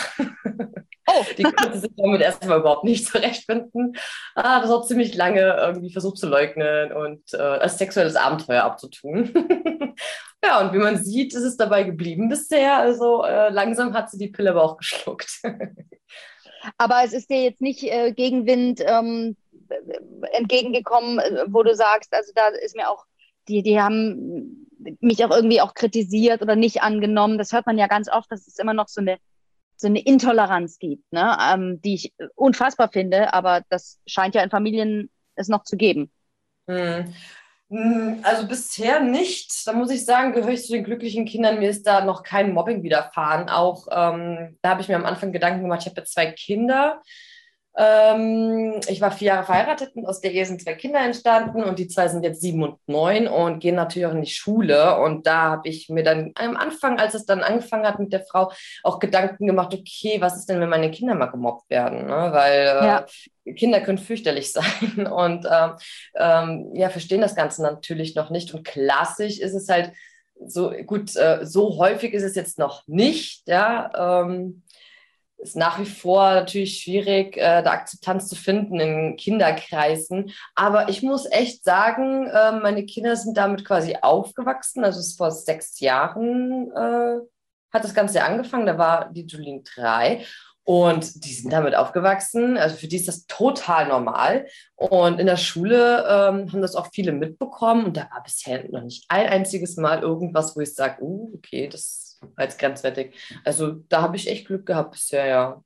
Oh. 1.07 1.23
Die 1.37 1.43
konnte 1.43 1.79
sich 1.79 1.91
damit 1.95 2.21
erstmal 2.21 2.59
überhaupt 2.59 2.83
nicht 2.83 3.05
zurechtfinden. 3.05 3.95
Ah, 4.35 4.59
das 4.59 4.69
hat 4.69 4.87
ziemlich 4.87 5.15
lange 5.15 5.39
irgendwie 5.39 5.91
versucht 5.91 6.17
zu 6.17 6.27
leugnen 6.27 6.91
und 6.91 7.21
äh, 7.33 7.37
als 7.37 7.77
sexuelles 7.77 8.15
Abenteuer 8.15 8.63
abzutun. 8.63 9.31
ja, 10.43 10.59
und 10.59 10.73
wie 10.73 10.79
man 10.79 11.01
sieht, 11.01 11.33
ist 11.33 11.43
es 11.43 11.55
dabei 11.55 11.83
geblieben 11.83 12.27
bisher. 12.29 12.77
Also 12.77 13.23
äh, 13.23 13.49
langsam 13.49 13.93
hat 13.93 14.09
sie 14.09 14.17
die 14.17 14.29
Pille 14.29 14.49
aber 14.49 14.63
auch 14.63 14.77
geschluckt. 14.77 15.39
aber 16.77 17.03
es 17.03 17.13
ist 17.13 17.29
dir 17.29 17.43
jetzt 17.43 17.61
nicht 17.61 17.83
äh, 17.83 18.11
Gegenwind 18.11 18.81
ähm, 18.85 19.35
entgegengekommen, 20.33 21.19
äh, 21.19 21.45
wo 21.47 21.63
du 21.63 21.75
sagst, 21.75 22.13
also 22.13 22.31
da 22.35 22.47
ist 22.47 22.75
mir 22.75 22.89
auch, 22.89 23.05
die, 23.47 23.63
die 23.63 23.79
haben 23.79 24.67
mich 24.99 25.23
auch 25.23 25.31
irgendwie 25.31 25.61
auch 25.61 25.73
kritisiert 25.73 26.41
oder 26.41 26.55
nicht 26.55 26.81
angenommen. 26.81 27.37
Das 27.37 27.53
hört 27.53 27.65
man 27.65 27.77
ja 27.77 27.87
ganz 27.87 28.09
oft, 28.09 28.31
dass 28.31 28.47
es 28.47 28.59
immer 28.59 28.73
noch 28.73 28.87
so 28.87 29.01
eine, 29.01 29.17
so 29.75 29.87
eine 29.87 30.01
Intoleranz 30.01 30.79
gibt, 30.79 31.11
ne? 31.11 31.37
Ähm, 31.51 31.81
die 31.81 31.95
ich 31.95 32.13
unfassbar 32.35 32.89
finde, 32.89 33.33
aber 33.33 33.63
das 33.69 33.99
scheint 34.05 34.35
ja 34.35 34.43
in 34.43 34.49
Familien 34.49 35.09
es 35.35 35.47
noch 35.47 35.63
zu 35.63 35.77
geben. 35.77 36.11
Hm. 36.67 37.13
Hm, 37.69 38.21
also 38.23 38.47
bisher 38.47 39.01
nicht. 39.01 39.67
Da 39.67 39.73
muss 39.73 39.91
ich 39.91 40.05
sagen, 40.05 40.31
gehöre 40.31 40.51
ich 40.53 40.65
zu 40.65 40.71
den 40.71 40.85
glücklichen 40.85 41.25
Kindern. 41.25 41.59
Mir 41.59 41.69
ist 41.69 41.85
da 41.85 42.03
noch 42.03 42.23
kein 42.23 42.53
Mobbing 42.53 42.81
widerfahren. 42.81 43.49
Auch 43.49 43.87
ähm, 43.91 44.57
da 44.61 44.69
habe 44.69 44.81
ich 44.81 44.87
mir 44.87 44.95
am 44.95 45.05
Anfang 45.05 45.33
Gedanken 45.33 45.63
gemacht, 45.63 45.81
ich 45.81 45.87
habe 45.87 45.99
jetzt 45.99 46.13
zwei 46.13 46.31
Kinder. 46.31 47.01
Ähm, 47.79 48.79
ich 48.87 49.01
war 49.01 49.11
vier 49.11 49.27
Jahre 49.27 49.45
verheiratet 49.45 49.91
und 49.95 50.07
aus 50.07 50.19
der 50.19 50.31
Ehe 50.31 50.45
sind 50.47 50.61
zwei 50.63 50.73
Kinder 50.73 50.99
entstanden 50.99 51.63
und 51.63 51.77
die 51.77 51.87
zwei 51.87 52.07
sind 52.07 52.23
jetzt 52.23 52.41
sieben 52.41 52.63
und 52.63 52.79
neun 52.87 53.27
und 53.27 53.59
gehen 53.59 53.75
natürlich 53.75 54.07
auch 54.07 54.13
in 54.13 54.23
die 54.23 54.31
Schule. 54.31 54.99
Und 54.99 55.27
da 55.27 55.51
habe 55.51 55.69
ich 55.69 55.87
mir 55.87 56.03
dann 56.03 56.31
am 56.35 56.57
Anfang, 56.57 56.99
als 56.99 57.13
es 57.13 57.27
dann 57.27 57.41
angefangen 57.41 57.85
hat 57.85 57.99
mit 57.99 58.11
der 58.11 58.25
Frau, 58.25 58.51
auch 58.81 58.97
Gedanken 58.97 59.45
gemacht, 59.45 59.75
okay, 59.75 60.19
was 60.19 60.37
ist 60.37 60.47
denn, 60.49 60.59
wenn 60.59 60.69
meine 60.69 60.89
Kinder 60.89 61.13
mal 61.13 61.27
gemobbt 61.27 61.69
werden? 61.69 62.07
Ne? 62.07 62.29
Weil 62.31 62.63
ja. 62.65 63.05
äh, 63.45 63.53
Kinder 63.53 63.79
können 63.81 63.99
fürchterlich 63.99 64.51
sein 64.53 65.05
und 65.05 65.45
ähm, 65.49 65.73
ähm, 66.15 66.71
ja, 66.73 66.89
verstehen 66.89 67.21
das 67.21 67.35
Ganze 67.35 67.61
natürlich 67.61 68.15
noch 68.15 68.31
nicht. 68.31 68.55
Und 68.55 68.65
klassisch 68.65 69.39
ist 69.39 69.53
es 69.53 69.69
halt 69.69 69.91
so, 70.45 70.71
gut, 70.85 71.15
äh, 71.15 71.45
so 71.45 71.77
häufig 71.77 72.13
ist 72.13 72.23
es 72.23 72.35
jetzt 72.35 72.57
noch 72.57 72.87
nicht, 72.87 73.47
ja. 73.47 74.23
Ähm, 74.23 74.63
ist 75.37 75.55
nach 75.55 75.79
wie 75.79 75.85
vor 75.85 76.33
natürlich 76.33 76.79
schwierig, 76.79 77.37
äh, 77.37 77.61
da 77.61 77.71
Akzeptanz 77.71 78.27
zu 78.27 78.35
finden 78.35 78.79
in 78.79 79.17
Kinderkreisen. 79.17 80.31
Aber 80.55 80.89
ich 80.89 81.03
muss 81.03 81.29
echt 81.29 81.63
sagen, 81.63 82.27
äh, 82.27 82.53
meine 82.53 82.85
Kinder 82.85 83.15
sind 83.15 83.37
damit 83.37 83.63
quasi 83.63 83.97
aufgewachsen. 84.01 84.83
Also 84.83 84.99
es 84.99 85.15
vor 85.15 85.31
sechs 85.31 85.79
Jahren 85.79 86.71
äh, 86.71 87.19
hat 87.71 87.83
das 87.83 87.93
Ganze 87.93 88.23
angefangen. 88.23 88.65
Da 88.65 88.77
war 88.77 89.11
die 89.11 89.25
Julien 89.25 89.63
drei. 89.63 90.25
Und 90.63 91.23
die 91.23 91.31
sind 91.31 91.53
damit 91.53 91.75
aufgewachsen. 91.75 92.57
Also 92.57 92.75
für 92.75 92.89
die 92.89 92.97
ist 92.97 93.07
das 93.07 93.25
total 93.25 93.87
normal. 93.87 94.47
Und 94.75 95.17
in 95.17 95.25
der 95.25 95.37
Schule 95.37 95.99
ähm, 95.99 96.51
haben 96.51 96.61
das 96.61 96.75
auch 96.75 96.89
viele 96.91 97.13
mitbekommen. 97.13 97.85
Und 97.85 97.95
da 97.95 98.09
war 98.11 98.21
bisher 98.21 98.67
noch 98.69 98.83
nicht 98.83 99.05
ein 99.07 99.27
einziges 99.27 99.77
Mal 99.77 100.01
irgendwas, 100.01 100.57
wo 100.57 100.59
ich 100.59 100.75
sage, 100.75 101.01
uh, 101.01 101.31
okay, 101.35 101.69
das 101.69 102.06
jetzt 102.39 102.59
grenzwertig. 102.59 103.15
Also 103.43 103.73
da 103.89 104.01
habe 104.01 104.15
ich 104.15 104.29
echt 104.29 104.47
Glück 104.47 104.65
gehabt 104.65 104.91
bisher, 104.91 105.25
ja. 105.25 105.63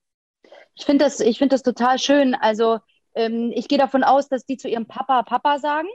Ich 0.75 0.86
finde 0.86 1.05
das, 1.05 1.17
find 1.17 1.51
das 1.51 1.63
total 1.63 2.00
schön. 2.00 2.36
Also 2.36 2.79
ähm, 3.15 3.51
ich 3.53 3.67
gehe 3.67 3.77
davon 3.77 4.03
aus, 4.03 4.29
dass 4.29 4.46
die 4.46 4.58
zu 4.58 4.70
ihrem 4.70 4.88
Papa 4.88 5.24
Papa 5.24 5.60
sagen. 5.60 5.88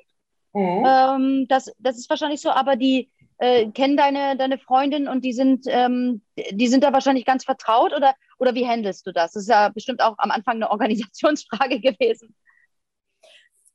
Mhm. 0.53 0.85
Ähm, 0.87 1.47
das, 1.49 1.73
das 1.79 1.99
ist 1.99 2.09
wahrscheinlich 2.11 2.41
so, 2.41 2.51
aber 2.51 2.77
die, 2.77 3.11
äh, 3.39 3.71
kennen 3.71 3.97
deine, 3.97 4.37
deine 4.37 4.59
Freundin 4.59 5.09
und 5.09 5.25
die 5.25 5.33
sind, 5.33 5.67
ähm, 5.69 6.23
die 6.51 6.69
sind 6.69 6.83
da 6.83 6.93
wahrscheinlich 6.93 7.27
ganz 7.27 7.45
vertraut 7.45 7.93
oder, 7.93 8.15
oder 8.39 8.55
wie 8.55 8.67
handelst 8.67 9.07
du 9.07 9.13
das? 9.13 9.33
Das 9.33 9.43
ist 9.43 9.49
ja 9.49 9.69
bestimmt 9.69 10.01
auch 10.03 10.15
am 10.19 10.31
Anfang 10.31 10.57
eine 10.57 10.71
Organisationsfrage 10.71 11.81
gewesen. 11.81 12.35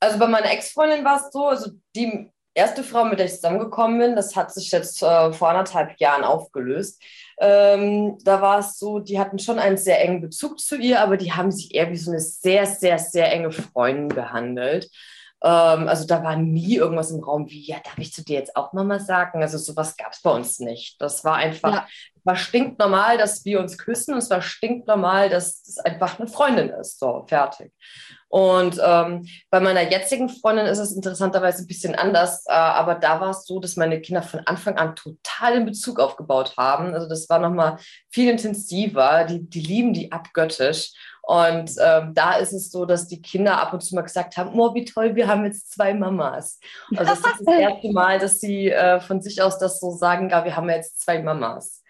Also 0.00 0.18
bei 0.18 0.26
meiner 0.26 0.50
Ex-Freundin 0.50 1.04
war 1.04 1.16
es 1.16 1.30
so, 1.30 1.46
also 1.46 1.70
die 1.94 2.31
erste 2.54 2.82
Frau, 2.82 3.04
mit 3.04 3.18
der 3.18 3.26
ich 3.26 3.34
zusammengekommen 3.34 3.98
bin, 3.98 4.16
das 4.16 4.36
hat 4.36 4.52
sich 4.52 4.70
jetzt 4.70 5.02
äh, 5.02 5.32
vor 5.32 5.48
anderthalb 5.48 5.98
Jahren 6.00 6.24
aufgelöst. 6.24 7.02
Ähm, 7.38 8.18
da 8.24 8.40
war 8.40 8.58
es 8.58 8.78
so, 8.78 8.98
die 8.98 9.18
hatten 9.18 9.38
schon 9.38 9.58
einen 9.58 9.76
sehr 9.76 10.02
engen 10.02 10.20
Bezug 10.20 10.60
zu 10.60 10.76
ihr, 10.76 11.00
aber 11.00 11.16
die 11.16 11.32
haben 11.32 11.50
sich 11.50 11.74
eher 11.74 11.90
wie 11.90 11.96
so 11.96 12.10
eine 12.10 12.20
sehr, 12.20 12.66
sehr, 12.66 12.98
sehr 12.98 13.32
enge 13.32 13.50
Freundin 13.50 14.08
behandelt. 14.08 14.90
Ähm, 15.42 15.88
also 15.88 16.06
da 16.06 16.22
war 16.22 16.36
nie 16.36 16.76
irgendwas 16.76 17.10
im 17.10 17.22
Raum 17.22 17.48
wie, 17.50 17.66
ja, 17.66 17.78
darf 17.82 17.98
ich 17.98 18.12
zu 18.12 18.22
dir 18.22 18.38
jetzt 18.38 18.56
auch 18.56 18.72
Mama 18.72 19.00
sagen? 19.00 19.42
Also 19.42 19.58
sowas 19.58 19.96
gab 19.96 20.12
es 20.12 20.22
bei 20.22 20.30
uns 20.30 20.60
nicht. 20.60 21.00
Das 21.00 21.24
war 21.24 21.36
einfach, 21.36 21.74
ja. 21.74 21.86
war 22.24 22.36
stinknormal, 22.36 23.18
dass 23.18 23.44
wir 23.44 23.60
uns 23.60 23.76
küssen 23.76 24.12
und 24.12 24.18
es 24.18 24.30
war 24.30 24.42
stinknormal, 24.42 25.28
dass 25.28 25.66
es 25.66 25.78
einfach 25.78 26.18
eine 26.18 26.28
Freundin 26.28 26.68
ist. 26.68 27.00
So, 27.00 27.24
fertig. 27.26 27.72
Und 28.32 28.80
ähm, 28.82 29.26
bei 29.50 29.60
meiner 29.60 29.82
jetzigen 29.82 30.30
Freundin 30.30 30.64
ist 30.64 30.78
es 30.78 30.96
interessanterweise 30.96 31.62
ein 31.62 31.66
bisschen 31.66 31.94
anders, 31.94 32.46
äh, 32.46 32.52
aber 32.52 32.94
da 32.94 33.20
war 33.20 33.28
es 33.28 33.44
so, 33.44 33.60
dass 33.60 33.76
meine 33.76 34.00
Kinder 34.00 34.22
von 34.22 34.40
Anfang 34.46 34.78
an 34.78 34.96
total 34.96 35.56
in 35.56 35.66
Bezug 35.66 36.00
aufgebaut 36.00 36.54
haben. 36.56 36.94
Also 36.94 37.06
das 37.06 37.28
war 37.28 37.40
nochmal 37.40 37.76
viel 38.08 38.30
intensiver. 38.30 39.24
Die, 39.24 39.46
die 39.50 39.60
lieben 39.60 39.92
die 39.92 40.12
abgöttisch. 40.12 40.92
Und 41.20 41.72
ähm, 41.78 42.14
da 42.14 42.36
ist 42.38 42.54
es 42.54 42.70
so, 42.70 42.86
dass 42.86 43.06
die 43.06 43.20
Kinder 43.20 43.60
ab 43.60 43.74
und 43.74 43.82
zu 43.82 43.94
mal 43.94 44.00
gesagt 44.00 44.38
haben, 44.38 44.58
oh, 44.58 44.74
wie 44.74 44.86
toll, 44.86 45.14
wir 45.14 45.28
haben 45.28 45.44
jetzt 45.44 45.70
zwei 45.70 45.92
Mamas. 45.92 46.58
Also 46.96 47.10
das 47.10 47.18
ist 47.18 47.46
das 47.46 47.54
erste 47.58 47.92
Mal, 47.92 48.18
dass 48.18 48.40
sie 48.40 48.70
äh, 48.70 48.98
von 49.00 49.20
sich 49.20 49.42
aus 49.42 49.58
das 49.58 49.78
so 49.78 49.90
sagen, 49.90 50.30
ja, 50.30 50.42
wir 50.46 50.56
haben 50.56 50.70
jetzt 50.70 51.02
zwei 51.02 51.22
Mamas. 51.22 51.82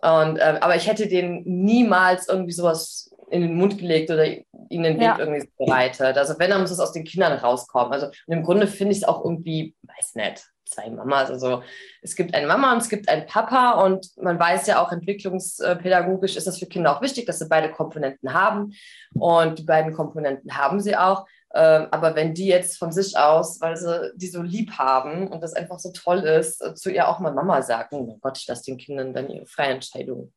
Und, 0.00 0.38
äh, 0.38 0.58
aber 0.58 0.76
ich 0.76 0.86
hätte 0.86 1.06
denen 1.06 1.42
niemals 1.44 2.28
irgendwie 2.28 2.52
sowas 2.52 3.10
in 3.30 3.42
den 3.42 3.56
Mund 3.56 3.78
gelegt 3.78 4.10
oder 4.10 4.24
ihnen 4.26 4.84
den 4.84 4.96
Weg 4.96 5.02
ja. 5.02 5.18
irgendwie 5.18 5.48
bereitet. 5.58 6.16
Also 6.16 6.38
wenn, 6.38 6.50
dann 6.50 6.60
muss 6.60 6.70
es 6.70 6.80
aus 6.80 6.92
den 6.92 7.04
Kindern 7.04 7.32
rauskommen. 7.38 7.92
Also 7.92 8.08
im 8.26 8.42
Grunde 8.42 8.66
finde 8.66 8.92
ich 8.92 8.98
es 8.98 9.04
auch 9.04 9.24
irgendwie, 9.24 9.74
weiß 9.82 10.14
nicht, 10.14 10.44
zwei 10.64 10.90
Mamas. 10.90 11.30
Also 11.30 11.62
es 12.02 12.16
gibt 12.16 12.34
eine 12.34 12.46
Mama 12.46 12.72
und 12.72 12.78
es 12.78 12.88
gibt 12.88 13.08
einen 13.08 13.26
Papa 13.26 13.84
und 13.84 14.10
man 14.16 14.38
weiß 14.38 14.66
ja 14.66 14.82
auch, 14.82 14.92
entwicklungspädagogisch 14.92 16.36
ist 16.36 16.46
das 16.46 16.58
für 16.58 16.66
Kinder 16.66 16.96
auch 16.96 17.02
wichtig, 17.02 17.26
dass 17.26 17.38
sie 17.38 17.48
beide 17.48 17.70
Komponenten 17.70 18.32
haben 18.32 18.72
und 19.14 19.58
die 19.58 19.64
beiden 19.64 19.92
Komponenten 19.92 20.56
haben 20.56 20.80
sie 20.80 20.96
auch. 20.96 21.26
Ähm, 21.54 21.86
aber 21.90 22.14
wenn 22.16 22.34
die 22.34 22.46
jetzt 22.46 22.76
von 22.76 22.92
sich 22.92 23.16
aus, 23.16 23.60
weil 23.60 23.76
sie 23.76 24.12
die 24.16 24.26
so 24.26 24.42
lieb 24.42 24.72
haben 24.72 25.28
und 25.28 25.42
das 25.42 25.54
einfach 25.54 25.78
so 25.78 25.92
toll 25.92 26.18
ist, 26.18 26.58
zu 26.76 26.90
ihr 26.90 27.08
auch 27.08 27.20
mal 27.20 27.32
Mama 27.32 27.62
sagen, 27.62 28.08
oh 28.10 28.18
Gott, 28.20 28.36
ich 28.38 28.46
lasse 28.46 28.64
den 28.64 28.76
Kindern 28.76 29.14
dann 29.14 29.30
ihre 29.30 29.46
freie 29.46 29.74
Entscheidung. 29.74 30.32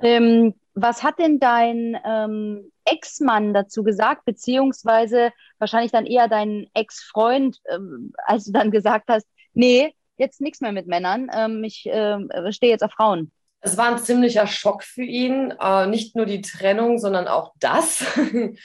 Ähm, 0.00 0.54
was 0.74 1.02
hat 1.02 1.18
denn 1.18 1.40
dein 1.40 1.98
ähm, 2.04 2.70
Ex-Mann 2.84 3.52
dazu 3.52 3.82
gesagt, 3.82 4.24
beziehungsweise 4.24 5.32
wahrscheinlich 5.58 5.92
dann 5.92 6.06
eher 6.06 6.28
dein 6.28 6.66
Ex-Freund, 6.74 7.58
ähm, 7.70 8.12
als 8.24 8.44
du 8.44 8.52
dann 8.52 8.70
gesagt 8.70 9.08
hast, 9.08 9.26
nee, 9.52 9.94
jetzt 10.16 10.40
nichts 10.40 10.60
mehr 10.60 10.72
mit 10.72 10.86
Männern, 10.86 11.30
ähm, 11.34 11.64
ich 11.64 11.86
äh, 11.86 12.18
stehe 12.52 12.72
jetzt 12.72 12.82
auf 12.82 12.92
Frauen? 12.92 13.32
Es 13.60 13.76
war 13.76 13.88
ein 13.88 13.98
ziemlicher 13.98 14.46
Schock 14.46 14.82
für 14.82 15.02
ihn, 15.02 15.52
äh, 15.60 15.86
nicht 15.86 16.16
nur 16.16 16.24
die 16.24 16.40
Trennung, 16.40 16.98
sondern 16.98 17.28
auch 17.28 17.52
das. 17.58 18.04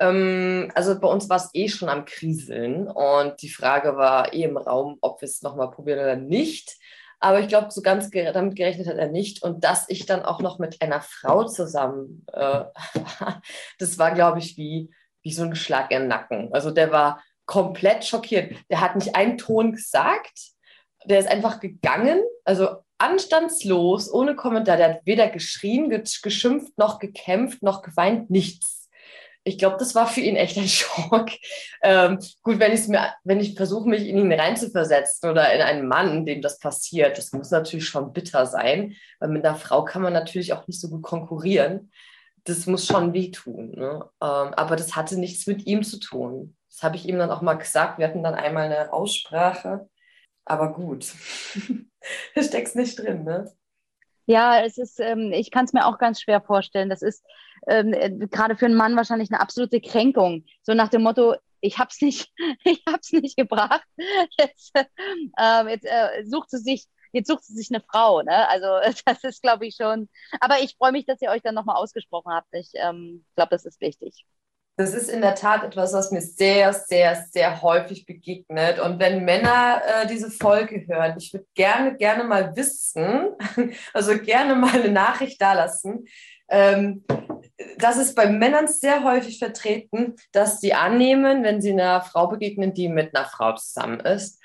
Ähm, 0.00 0.70
also 0.74 0.98
bei 1.00 1.08
uns 1.08 1.28
war 1.28 1.38
es 1.38 1.50
eh 1.54 1.68
schon 1.68 1.88
am 1.88 2.04
Kriseln 2.04 2.86
und 2.86 3.42
die 3.42 3.48
Frage 3.48 3.96
war 3.96 4.32
eh 4.32 4.44
im 4.44 4.56
Raum, 4.56 4.98
ob 5.00 5.20
wir 5.20 5.26
es 5.26 5.42
nochmal 5.42 5.70
probieren 5.70 5.98
oder 5.98 6.16
nicht. 6.16 6.78
Aber 7.20 7.40
ich 7.40 7.48
glaube, 7.48 7.70
so 7.70 7.82
ganz 7.82 8.10
damit 8.10 8.56
gerechnet 8.56 8.86
hat 8.86 8.96
er 8.96 9.08
nicht. 9.08 9.42
Und 9.42 9.64
dass 9.64 9.88
ich 9.88 10.06
dann 10.06 10.22
auch 10.22 10.40
noch 10.40 10.58
mit 10.58 10.80
einer 10.80 11.00
Frau 11.00 11.44
zusammen, 11.44 12.24
äh, 12.32 12.64
das 13.78 13.98
war, 13.98 14.12
glaube 14.12 14.38
ich, 14.38 14.56
wie, 14.56 14.90
wie 15.22 15.32
so 15.32 15.42
ein 15.42 15.56
Schlag 15.56 15.90
im 15.90 16.06
Nacken. 16.06 16.52
Also 16.52 16.70
der 16.70 16.92
war 16.92 17.22
komplett 17.46 18.04
schockiert. 18.04 18.54
Der 18.70 18.80
hat 18.80 18.94
nicht 18.94 19.16
einen 19.16 19.38
Ton 19.38 19.72
gesagt. 19.72 20.52
Der 21.06 21.18
ist 21.18 21.28
einfach 21.28 21.60
gegangen, 21.60 22.22
also 22.44 22.68
anstandslos, 22.98 24.12
ohne 24.12 24.36
Kommentar. 24.36 24.76
Der 24.76 24.94
hat 24.94 25.00
weder 25.06 25.28
geschrien, 25.28 25.90
geschimpft, 25.90 26.76
noch 26.76 26.98
gekämpft, 26.98 27.62
noch 27.62 27.82
geweint, 27.82 28.30
nichts 28.30 28.77
ich 29.48 29.58
glaube, 29.58 29.76
das 29.78 29.94
war 29.94 30.06
für 30.06 30.20
ihn 30.20 30.36
echt 30.36 30.56
ein 30.58 30.68
Schock. 30.68 31.30
Ähm, 31.82 32.18
gut, 32.42 32.58
wenn, 32.58 32.72
mir, 32.90 33.14
wenn 33.24 33.40
ich 33.40 33.54
versuche, 33.54 33.88
mich 33.88 34.06
in 34.06 34.18
ihn 34.18 34.32
reinzuversetzen 34.32 35.30
oder 35.30 35.52
in 35.52 35.62
einen 35.62 35.88
Mann, 35.88 36.26
dem 36.26 36.42
das 36.42 36.58
passiert, 36.58 37.18
das 37.18 37.32
muss 37.32 37.50
natürlich 37.50 37.88
schon 37.88 38.12
bitter 38.12 38.46
sein, 38.46 38.94
weil 39.18 39.30
mit 39.30 39.44
einer 39.44 39.56
Frau 39.56 39.84
kann 39.84 40.02
man 40.02 40.12
natürlich 40.12 40.52
auch 40.52 40.66
nicht 40.66 40.80
so 40.80 40.88
gut 40.88 41.02
konkurrieren. 41.02 41.90
Das 42.44 42.66
muss 42.66 42.86
schon 42.86 43.12
wehtun. 43.12 43.72
Ne? 43.72 44.04
Ähm, 44.22 44.54
aber 44.54 44.76
das 44.76 44.96
hatte 44.96 45.18
nichts 45.18 45.46
mit 45.46 45.66
ihm 45.66 45.82
zu 45.82 45.98
tun. 45.98 46.56
Das 46.70 46.82
habe 46.82 46.96
ich 46.96 47.08
ihm 47.08 47.18
dann 47.18 47.30
auch 47.30 47.42
mal 47.42 47.54
gesagt. 47.54 47.98
Wir 47.98 48.06
hatten 48.06 48.22
dann 48.22 48.34
einmal 48.34 48.64
eine 48.64 48.92
Aussprache. 48.92 49.88
Aber 50.44 50.72
gut, 50.72 51.12
da 52.34 52.42
steckt 52.42 52.74
nicht 52.74 52.98
drin, 52.98 53.24
ne? 53.24 53.52
Ja, 54.24 54.62
es 54.62 54.76
ist, 54.78 55.00
ähm, 55.00 55.32
ich 55.32 55.50
kann 55.50 55.64
es 55.64 55.72
mir 55.72 55.86
auch 55.86 55.98
ganz 55.98 56.20
schwer 56.20 56.40
vorstellen. 56.42 56.90
Das 56.90 57.02
ist 57.02 57.24
ähm, 57.66 57.92
äh, 57.92 58.10
gerade 58.28 58.56
für 58.56 58.66
einen 58.66 58.76
Mann 58.76 58.96
wahrscheinlich 58.96 59.30
eine 59.30 59.40
absolute 59.40 59.80
Kränkung. 59.80 60.44
So 60.62 60.74
nach 60.74 60.88
dem 60.88 61.02
Motto, 61.02 61.34
ich 61.60 61.78
hab's 61.78 62.00
nicht, 62.00 62.32
ich 62.64 62.82
hab's 62.88 63.12
nicht 63.12 63.36
gebracht. 63.36 63.84
Jetzt, 64.38 64.72
äh, 64.74 65.68
jetzt 65.68 65.86
äh, 65.86 66.24
sucht 66.26 66.50
sie 66.50 66.58
sich, 66.58 66.86
jetzt 67.12 67.28
sucht 67.28 67.44
sie 67.44 67.54
sich 67.54 67.70
eine 67.70 67.82
Frau. 67.82 68.22
Ne? 68.22 68.48
Also 68.48 68.66
das 69.06 69.24
ist, 69.24 69.42
glaube 69.42 69.66
ich, 69.66 69.76
schon. 69.76 70.08
Aber 70.40 70.60
ich 70.60 70.76
freue 70.76 70.92
mich, 70.92 71.06
dass 71.06 71.22
ihr 71.22 71.30
euch 71.30 71.42
dann 71.42 71.54
nochmal 71.54 71.76
ausgesprochen 71.76 72.32
habt. 72.32 72.48
Ich 72.52 72.70
ähm, 72.74 73.24
glaube, 73.34 73.50
das 73.50 73.64
ist 73.64 73.80
wichtig. 73.80 74.24
Das 74.78 74.94
ist 74.94 75.10
in 75.10 75.22
der 75.22 75.34
Tat 75.34 75.64
etwas, 75.64 75.92
was 75.92 76.12
mir 76.12 76.20
sehr, 76.20 76.72
sehr, 76.72 77.16
sehr 77.32 77.62
häufig 77.62 78.06
begegnet. 78.06 78.78
Und 78.78 79.00
wenn 79.00 79.24
Männer 79.24 79.82
äh, 79.84 80.06
diese 80.06 80.30
Folge 80.30 80.86
hören, 80.86 81.16
ich 81.18 81.32
würde 81.32 81.46
gerne, 81.54 81.96
gerne 81.96 82.22
mal 82.22 82.54
wissen, 82.54 83.30
also 83.92 84.16
gerne 84.18 84.54
mal 84.54 84.80
eine 84.80 84.92
Nachricht 84.92 85.42
dalassen. 85.42 86.06
Ähm, 86.48 87.04
das 87.78 87.96
ist 87.96 88.14
bei 88.14 88.26
Männern 88.26 88.68
sehr 88.68 89.04
häufig 89.04 89.38
vertreten, 89.38 90.16
dass 90.32 90.60
sie 90.60 90.74
annehmen, 90.74 91.42
wenn 91.42 91.60
sie 91.60 91.72
einer 91.72 92.02
Frau 92.02 92.28
begegnen, 92.28 92.74
die 92.74 92.88
mit 92.88 93.14
einer 93.14 93.26
Frau 93.26 93.54
zusammen 93.54 94.00
ist 94.00 94.40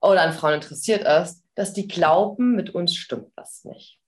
oder 0.00 0.22
an 0.22 0.32
Frauen 0.32 0.54
interessiert 0.54 1.04
ist, 1.04 1.42
dass 1.54 1.72
die 1.72 1.88
glauben, 1.88 2.54
mit 2.54 2.70
uns 2.74 2.94
stimmt 2.94 3.32
was 3.36 3.64
nicht. 3.64 3.98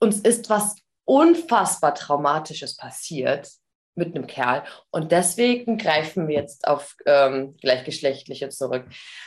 Uns 0.00 0.20
ist 0.20 0.50
was 0.50 0.76
unfassbar 1.04 1.94
Traumatisches 1.94 2.76
passiert 2.76 3.48
mit 3.94 4.14
einem 4.14 4.26
Kerl. 4.26 4.62
Und 4.90 5.12
deswegen 5.12 5.76
greifen 5.76 6.28
wir 6.28 6.36
jetzt 6.36 6.66
auf 6.66 6.96
ähm, 7.06 7.56
Gleichgeschlechtliche 7.60 8.48
zurück. 8.48 8.86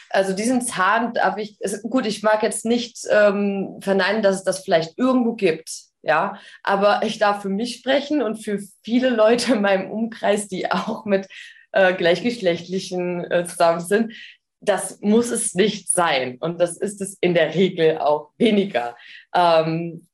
Also 0.10 0.34
diesen 0.34 0.62
Zahn 0.62 1.14
darf 1.14 1.38
ich, 1.38 1.60
ist, 1.62 1.84
gut, 1.84 2.06
ich 2.06 2.24
mag 2.24 2.42
jetzt 2.44 2.66
nicht 2.66 2.98
ähm, 3.10 3.78
verneinen, 3.82 4.22
dass 4.22 4.38
es 4.38 4.44
das 4.44 4.64
vielleicht 4.64 4.98
irgendwo 4.98 5.34
gibt. 5.34 5.70
Ja, 6.04 6.38
aber 6.64 7.02
ich 7.04 7.18
darf 7.18 7.42
für 7.42 7.50
mich 7.50 7.78
sprechen 7.78 8.22
und 8.22 8.44
für 8.44 8.60
viele 8.84 9.10
Leute 9.10 9.54
in 9.54 9.62
meinem 9.62 9.90
Umkreis, 9.90 10.50
die 10.50 10.70
auch 10.72 11.06
mit 11.06 11.28
äh, 11.72 11.94
Gleichgeschlechtlichen 11.94 13.30
äh, 13.32 13.46
zusammen 13.46 13.80
sind. 13.80 14.14
Das 14.60 15.00
muss 15.02 15.32
es 15.32 15.56
nicht 15.56 15.90
sein. 15.90 16.38
Und 16.40 16.60
das 16.60 16.78
ist 16.78 17.02
es 17.02 17.18
in 17.22 17.34
der 17.34 17.56
Regel 17.56 17.98
auch 18.00 18.32
weniger. 18.38 18.96
Ähm, 19.34 20.08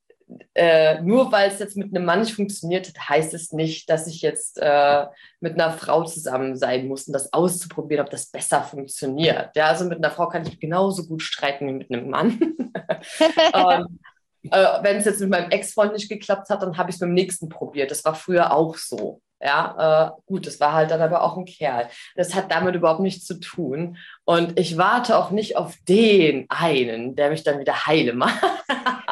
äh, 0.53 1.01
nur 1.01 1.31
weil 1.31 1.49
es 1.49 1.59
jetzt 1.59 1.75
mit 1.75 1.95
einem 1.95 2.05
Mann 2.05 2.19
nicht 2.19 2.35
funktioniert 2.35 2.87
hat, 2.87 3.09
heißt 3.09 3.33
es 3.33 3.51
nicht, 3.51 3.89
dass 3.89 4.05
ich 4.05 4.21
jetzt 4.21 4.59
äh, 4.61 5.05
mit 5.39 5.53
einer 5.53 5.71
Frau 5.71 6.03
zusammen 6.03 6.55
sein 6.55 6.87
muss, 6.87 7.07
um 7.07 7.13
das 7.13 7.33
auszuprobieren, 7.33 8.05
ob 8.05 8.11
das 8.11 8.27
besser 8.27 8.61
funktioniert. 8.61 9.55
Ja, 9.55 9.67
also 9.67 9.85
mit 9.85 9.97
einer 9.97 10.11
Frau 10.11 10.27
kann 10.27 10.45
ich 10.45 10.59
genauso 10.59 11.07
gut 11.07 11.23
streiten 11.23 11.67
wie 11.67 11.73
mit 11.73 11.91
einem 11.91 12.09
Mann. 12.09 12.39
ähm, 13.53 13.99
äh, 14.43 14.83
Wenn 14.83 14.97
es 14.97 15.05
jetzt 15.05 15.19
mit 15.19 15.29
meinem 15.29 15.51
Ex-Freund 15.51 15.93
nicht 15.93 16.09
geklappt 16.09 16.49
hat, 16.49 16.61
dann 16.61 16.77
habe 16.77 16.89
ich 16.89 16.95
es 16.95 17.01
mit 17.01 17.09
dem 17.09 17.13
nächsten 17.13 17.49
probiert. 17.49 17.91
Das 17.91 18.05
war 18.05 18.15
früher 18.15 18.53
auch 18.53 18.75
so. 18.75 19.21
Ja, 19.41 20.17
äh, 20.17 20.21
gut, 20.25 20.47
das 20.47 20.59
war 20.59 20.73
halt 20.73 20.91
dann 20.91 21.01
aber 21.01 21.23
auch 21.23 21.37
ein 21.37 21.45
Kerl. 21.45 21.89
Das 22.15 22.35
hat 22.35 22.51
damit 22.51 22.75
überhaupt 22.75 22.99
nichts 22.99 23.25
zu 23.25 23.39
tun. 23.39 23.97
Und 24.25 24.59
ich 24.59 24.77
warte 24.77 25.17
auch 25.17 25.31
nicht 25.31 25.55
auf 25.55 25.75
den 25.87 26.45
einen, 26.49 27.15
der 27.15 27.29
mich 27.29 27.43
dann 27.43 27.59
wieder 27.59 27.85
heile 27.85 28.13
macht. 28.13 28.43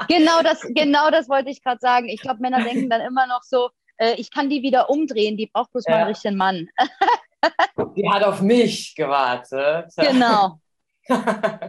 Genau 0.08 0.44
das, 0.44 0.62
genau 0.62 1.10
das 1.10 1.28
wollte 1.28 1.50
ich 1.50 1.64
gerade 1.64 1.80
sagen. 1.80 2.08
Ich 2.08 2.22
glaube, 2.22 2.40
Männer 2.40 2.64
denken 2.64 2.88
dann 2.88 3.02
immer 3.02 3.26
noch 3.26 3.42
so, 3.42 3.72
äh, 3.98 4.14
ich 4.14 4.30
kann 4.30 4.48
die 4.48 4.62
wieder 4.62 4.92
umdrehen, 4.92 5.38
die 5.38 5.48
braucht 5.48 5.72
bloß 5.72 5.86
ja. 5.86 5.92
mal 5.92 5.98
einen 5.98 6.08
richtigen 6.10 6.38
Mann. 6.38 6.70
Die 7.96 8.08
hat 8.08 8.24
auf 8.24 8.42
mich 8.42 8.96
gewartet. 8.96 9.92
Genau. 9.98 10.60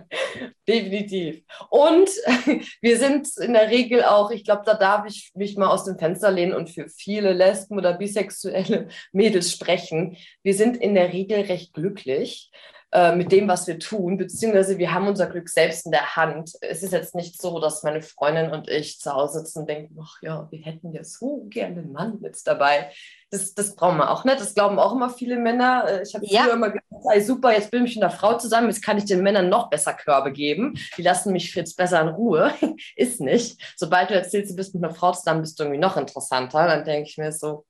Definitiv. 0.68 1.42
Und 1.70 2.10
wir 2.82 2.98
sind 2.98 3.28
in 3.38 3.54
der 3.54 3.70
Regel 3.70 4.04
auch, 4.04 4.30
ich 4.30 4.44
glaube, 4.44 4.62
da 4.66 4.74
darf 4.74 5.06
ich 5.06 5.32
mich 5.34 5.56
mal 5.56 5.68
aus 5.68 5.84
dem 5.84 5.98
Fenster 5.98 6.30
lehnen 6.30 6.52
und 6.52 6.68
für 6.68 6.88
viele 6.90 7.32
Lesben 7.32 7.78
oder 7.78 7.94
bisexuelle 7.94 8.88
Mädels 9.12 9.50
sprechen. 9.50 10.18
Wir 10.42 10.52
sind 10.52 10.76
in 10.76 10.94
der 10.94 11.14
Regel 11.14 11.40
recht 11.40 11.72
glücklich. 11.72 12.50
Äh, 12.90 13.14
mit 13.16 13.30
dem, 13.32 13.48
was 13.48 13.66
wir 13.66 13.78
tun, 13.78 14.16
beziehungsweise 14.16 14.78
wir 14.78 14.94
haben 14.94 15.08
unser 15.08 15.26
Glück 15.26 15.50
selbst 15.50 15.84
in 15.84 15.92
der 15.92 16.16
Hand. 16.16 16.52
Es 16.62 16.82
ist 16.82 16.94
jetzt 16.94 17.14
nicht 17.14 17.40
so, 17.40 17.60
dass 17.60 17.82
meine 17.82 18.00
Freundin 18.00 18.50
und 18.50 18.66
ich 18.70 18.98
zu 18.98 19.12
Hause 19.12 19.40
sitzen 19.40 19.60
und 19.60 19.68
denken, 19.68 19.98
ach 20.02 20.22
ja, 20.22 20.48
wir 20.50 20.60
hätten 20.60 20.94
ja 20.94 21.04
so 21.04 21.44
gerne 21.50 21.80
einen 21.80 21.92
Mann 21.92 22.18
mit 22.22 22.38
dabei. 22.46 22.90
Das, 23.30 23.52
das 23.52 23.76
brauchen 23.76 23.98
wir 23.98 24.10
auch 24.10 24.24
nicht. 24.24 24.40
Das 24.40 24.54
glauben 24.54 24.78
auch 24.78 24.94
immer 24.94 25.10
viele 25.10 25.36
Männer. 25.36 25.84
Äh, 25.86 26.02
ich 26.02 26.14
habe 26.14 26.24
ja. 26.24 26.44
früher 26.44 26.54
immer 26.54 26.70
gedacht, 26.70 26.86
ey, 27.12 27.20
super, 27.20 27.52
jetzt 27.52 27.70
bin 27.70 27.84
ich 27.84 27.94
mit 27.94 28.04
einer 28.04 28.10
Frau 28.10 28.38
zusammen, 28.38 28.68
jetzt 28.68 28.82
kann 28.82 28.96
ich 28.96 29.04
den 29.04 29.22
Männern 29.22 29.50
noch 29.50 29.68
besser 29.68 29.92
Körbe 29.92 30.32
geben. 30.32 30.72
Die 30.96 31.02
lassen 31.02 31.34
mich 31.34 31.54
jetzt 31.54 31.76
besser 31.76 32.00
in 32.00 32.08
Ruhe. 32.08 32.54
ist 32.96 33.20
nicht. 33.20 33.60
Sobald 33.76 34.08
du 34.08 34.14
erzählst, 34.14 34.52
du 34.52 34.56
bist 34.56 34.74
mit 34.74 34.82
einer 34.82 34.94
Frau 34.94 35.12
zusammen, 35.12 35.42
bist 35.42 35.58
du 35.58 35.64
irgendwie 35.64 35.80
noch 35.80 35.98
interessanter. 35.98 36.66
Dann 36.66 36.84
denke 36.86 37.06
ich 37.06 37.18
mir 37.18 37.32
so, 37.32 37.66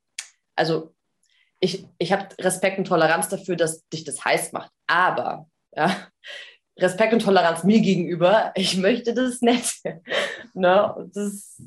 also 0.54 0.94
ich, 1.60 1.86
ich 1.98 2.12
habe 2.12 2.28
Respekt 2.38 2.78
und 2.78 2.86
Toleranz 2.86 3.28
dafür, 3.28 3.56
dass 3.56 3.86
dich 3.88 4.04
das 4.04 4.24
heiß 4.24 4.52
macht. 4.52 4.70
Aber 4.86 5.48
ja, 5.74 6.08
Respekt 6.78 7.12
und 7.12 7.20
Toleranz 7.20 7.64
mir 7.64 7.80
gegenüber, 7.80 8.52
ich 8.54 8.76
möchte 8.76 9.12
das 9.12 9.40
nicht. 9.40 9.82
ne? 10.54 11.10
das, 11.12 11.60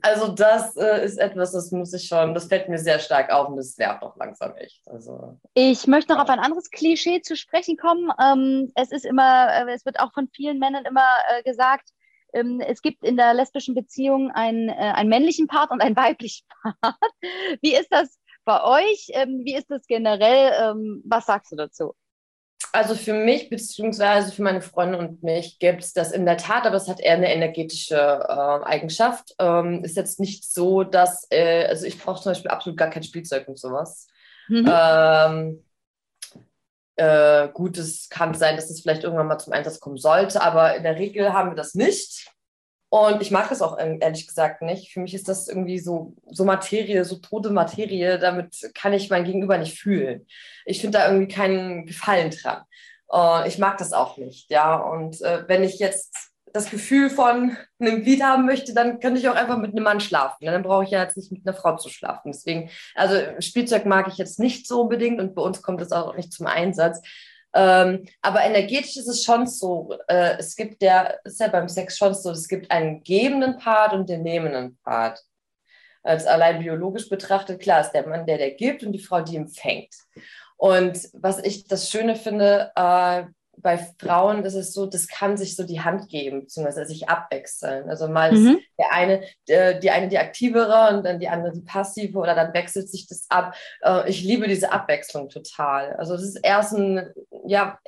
also 0.00 0.28
das 0.28 0.74
äh, 0.76 1.04
ist 1.04 1.18
etwas, 1.18 1.52
das 1.52 1.70
muss 1.70 1.92
ich 1.92 2.06
schon, 2.06 2.32
das 2.32 2.46
fällt 2.46 2.68
mir 2.68 2.78
sehr 2.78 2.98
stark 2.98 3.30
auf 3.30 3.48
und 3.48 3.56
das 3.56 3.76
nervt 3.76 4.02
auch 4.02 4.16
langsam 4.16 4.54
echt. 4.56 4.80
Also, 4.86 5.38
ich 5.54 5.86
möchte 5.86 6.14
noch 6.14 6.22
auf 6.22 6.30
ein 6.30 6.38
anderes 6.38 6.70
Klischee 6.70 7.20
zu 7.20 7.36
sprechen 7.36 7.76
kommen. 7.76 8.10
Ähm, 8.22 8.72
es 8.74 8.90
ist 8.90 9.04
immer, 9.04 9.52
äh, 9.52 9.72
es 9.72 9.84
wird 9.84 10.00
auch 10.00 10.12
von 10.14 10.28
vielen 10.34 10.58
Männern 10.58 10.86
immer 10.86 11.06
äh, 11.28 11.42
gesagt, 11.42 11.90
ähm, 12.32 12.60
es 12.60 12.80
gibt 12.80 13.04
in 13.04 13.16
der 13.18 13.34
lesbischen 13.34 13.74
Beziehung 13.74 14.30
einen, 14.30 14.70
äh, 14.70 14.72
einen 14.72 15.10
männlichen 15.10 15.46
Part 15.46 15.70
und 15.70 15.82
einen 15.82 15.96
weiblichen 15.96 16.46
Part. 16.80 16.96
Wie 17.60 17.74
ist 17.74 17.88
das 17.90 18.18
bei 18.44 18.62
euch? 18.62 19.10
Ähm, 19.10 19.42
wie 19.44 19.54
ist 19.54 19.70
das 19.70 19.86
generell? 19.86 20.52
Ähm, 20.60 21.02
was 21.04 21.26
sagst 21.26 21.52
du 21.52 21.56
dazu? 21.56 21.94
Also 22.74 22.94
für 22.94 23.12
mich 23.12 23.50
beziehungsweise 23.50 24.32
für 24.32 24.42
meine 24.42 24.62
Freunde 24.62 24.96
und 24.96 25.22
mich 25.22 25.58
gibt 25.58 25.82
es 25.82 25.92
das 25.92 26.10
in 26.10 26.24
der 26.24 26.38
Tat, 26.38 26.64
aber 26.64 26.76
es 26.76 26.88
hat 26.88 27.00
eher 27.00 27.14
eine 27.14 27.32
energetische 27.32 27.96
äh, 27.96 28.64
Eigenschaft. 28.64 29.34
Ähm, 29.38 29.84
ist 29.84 29.96
jetzt 29.96 30.18
nicht 30.18 30.50
so, 30.50 30.82
dass, 30.82 31.26
äh, 31.30 31.66
also 31.66 31.84
ich 31.84 31.98
brauche 31.98 32.22
zum 32.22 32.30
Beispiel 32.30 32.50
absolut 32.50 32.78
gar 32.78 32.88
kein 32.88 33.02
Spielzeug 33.02 33.46
und 33.46 33.58
sowas. 33.58 34.08
Mhm. 34.48 34.70
Ähm, 34.72 35.64
äh, 36.96 37.48
gut, 37.48 37.76
es 37.76 38.08
kann 38.08 38.34
sein, 38.34 38.56
dass 38.56 38.70
es 38.70 38.80
vielleicht 38.80 39.04
irgendwann 39.04 39.26
mal 39.26 39.38
zum 39.38 39.52
Einsatz 39.52 39.80
kommen 39.80 39.98
sollte, 39.98 40.40
aber 40.40 40.74
in 40.74 40.82
der 40.82 40.96
Regel 40.96 41.32
haben 41.32 41.50
wir 41.50 41.56
das 41.56 41.74
nicht. 41.74 42.30
Und 42.92 43.22
ich 43.22 43.30
mag 43.30 43.48
das 43.48 43.62
auch 43.62 43.78
ähm, 43.78 44.00
ehrlich 44.02 44.26
gesagt 44.26 44.60
nicht. 44.60 44.92
Für 44.92 45.00
mich 45.00 45.14
ist 45.14 45.26
das 45.26 45.48
irgendwie 45.48 45.78
so, 45.78 46.14
so 46.26 46.44
Materie, 46.44 47.06
so 47.06 47.16
tote 47.16 47.48
Materie. 47.48 48.18
Damit 48.18 48.70
kann 48.74 48.92
ich 48.92 49.08
mein 49.08 49.24
Gegenüber 49.24 49.56
nicht 49.56 49.80
fühlen. 49.80 50.26
Ich 50.66 50.82
finde 50.82 50.98
da 50.98 51.06
irgendwie 51.08 51.34
keinen 51.34 51.86
Gefallen 51.86 52.30
dran. 52.30 52.64
Und 53.06 53.46
ich 53.46 53.56
mag 53.56 53.78
das 53.78 53.94
auch 53.94 54.18
nicht. 54.18 54.50
Ja, 54.50 54.76
und 54.76 55.22
äh, 55.22 55.48
wenn 55.48 55.64
ich 55.64 55.78
jetzt 55.78 56.32
das 56.52 56.68
Gefühl 56.68 57.08
von 57.08 57.56
einem 57.78 58.02
Glied 58.02 58.22
haben 58.22 58.44
möchte, 58.44 58.74
dann 58.74 59.00
könnte 59.00 59.18
ich 59.18 59.26
auch 59.26 59.36
einfach 59.36 59.56
mit 59.56 59.70
einem 59.70 59.84
Mann 59.84 60.00
schlafen. 60.00 60.44
Dann 60.44 60.62
brauche 60.62 60.84
ich 60.84 60.90
ja 60.90 61.02
jetzt 61.02 61.16
nicht 61.16 61.32
mit 61.32 61.46
einer 61.46 61.56
Frau 61.56 61.78
zu 61.78 61.88
schlafen. 61.88 62.30
Deswegen, 62.30 62.68
also 62.94 63.16
Spielzeug 63.40 63.86
mag 63.86 64.06
ich 64.08 64.18
jetzt 64.18 64.38
nicht 64.38 64.68
so 64.68 64.82
unbedingt 64.82 65.18
und 65.18 65.34
bei 65.34 65.40
uns 65.40 65.62
kommt 65.62 65.80
das 65.80 65.92
auch 65.92 66.14
nicht 66.14 66.30
zum 66.30 66.46
Einsatz. 66.46 67.00
Ähm, 67.54 68.06
aber 68.22 68.42
energetisch 68.44 68.96
ist 68.96 69.08
es 69.08 69.24
schon 69.24 69.46
so, 69.46 69.94
äh, 70.08 70.36
es 70.38 70.56
gibt 70.56 70.80
der, 70.80 71.20
ist 71.24 71.40
ja 71.40 71.48
beim 71.48 71.68
Sex 71.68 71.98
schon 71.98 72.14
so, 72.14 72.30
es 72.30 72.48
gibt 72.48 72.70
einen 72.70 73.02
gebenden 73.02 73.58
Part 73.58 73.92
und 73.92 74.08
den 74.08 74.22
nehmenden 74.22 74.78
Part. 74.78 75.22
Als 76.02 76.26
allein 76.26 76.60
biologisch 76.60 77.08
betrachtet, 77.08 77.60
klar, 77.60 77.80
ist 77.80 77.92
der 77.92 78.06
Mann 78.06 78.26
der, 78.26 78.38
der 78.38 78.52
gibt 78.52 78.82
und 78.82 78.92
die 78.92 78.98
Frau, 78.98 79.20
die 79.20 79.36
empfängt. 79.36 79.94
Und 80.56 81.10
was 81.12 81.38
ich 81.38 81.66
das 81.66 81.90
Schöne 81.90 82.16
finde, 82.16 82.72
äh, 82.74 83.24
bei 83.62 83.78
Frauen 83.98 84.44
ist 84.44 84.54
es 84.54 84.72
so, 84.72 84.86
das 84.86 85.06
kann 85.08 85.36
sich 85.36 85.56
so 85.56 85.64
die 85.64 85.80
Hand 85.80 86.08
geben, 86.08 86.40
beziehungsweise 86.40 86.84
sich 86.84 87.08
abwechseln. 87.08 87.88
Also 87.88 88.08
mal 88.08 88.32
mhm. 88.32 88.56
ist 88.56 88.58
der 88.78 88.92
eine, 88.92 89.22
äh, 89.46 89.78
die 89.78 89.90
eine 89.90 90.08
die 90.08 90.18
aktivere 90.18 90.96
und 90.96 91.04
dann 91.04 91.20
die 91.20 91.28
andere 91.28 91.52
die 91.52 91.60
passive 91.60 92.18
oder 92.18 92.34
dann 92.34 92.52
wechselt 92.54 92.90
sich 92.90 93.06
das 93.06 93.26
ab. 93.28 93.54
Äh, 93.82 94.08
ich 94.10 94.22
liebe 94.22 94.48
diese 94.48 94.72
Abwechslung 94.72 95.28
total. 95.28 95.94
Also 95.94 96.14
das 96.14 96.22
ist 96.22 96.40
erst 96.42 96.74
ein, 96.74 97.12
ja, 97.46 97.78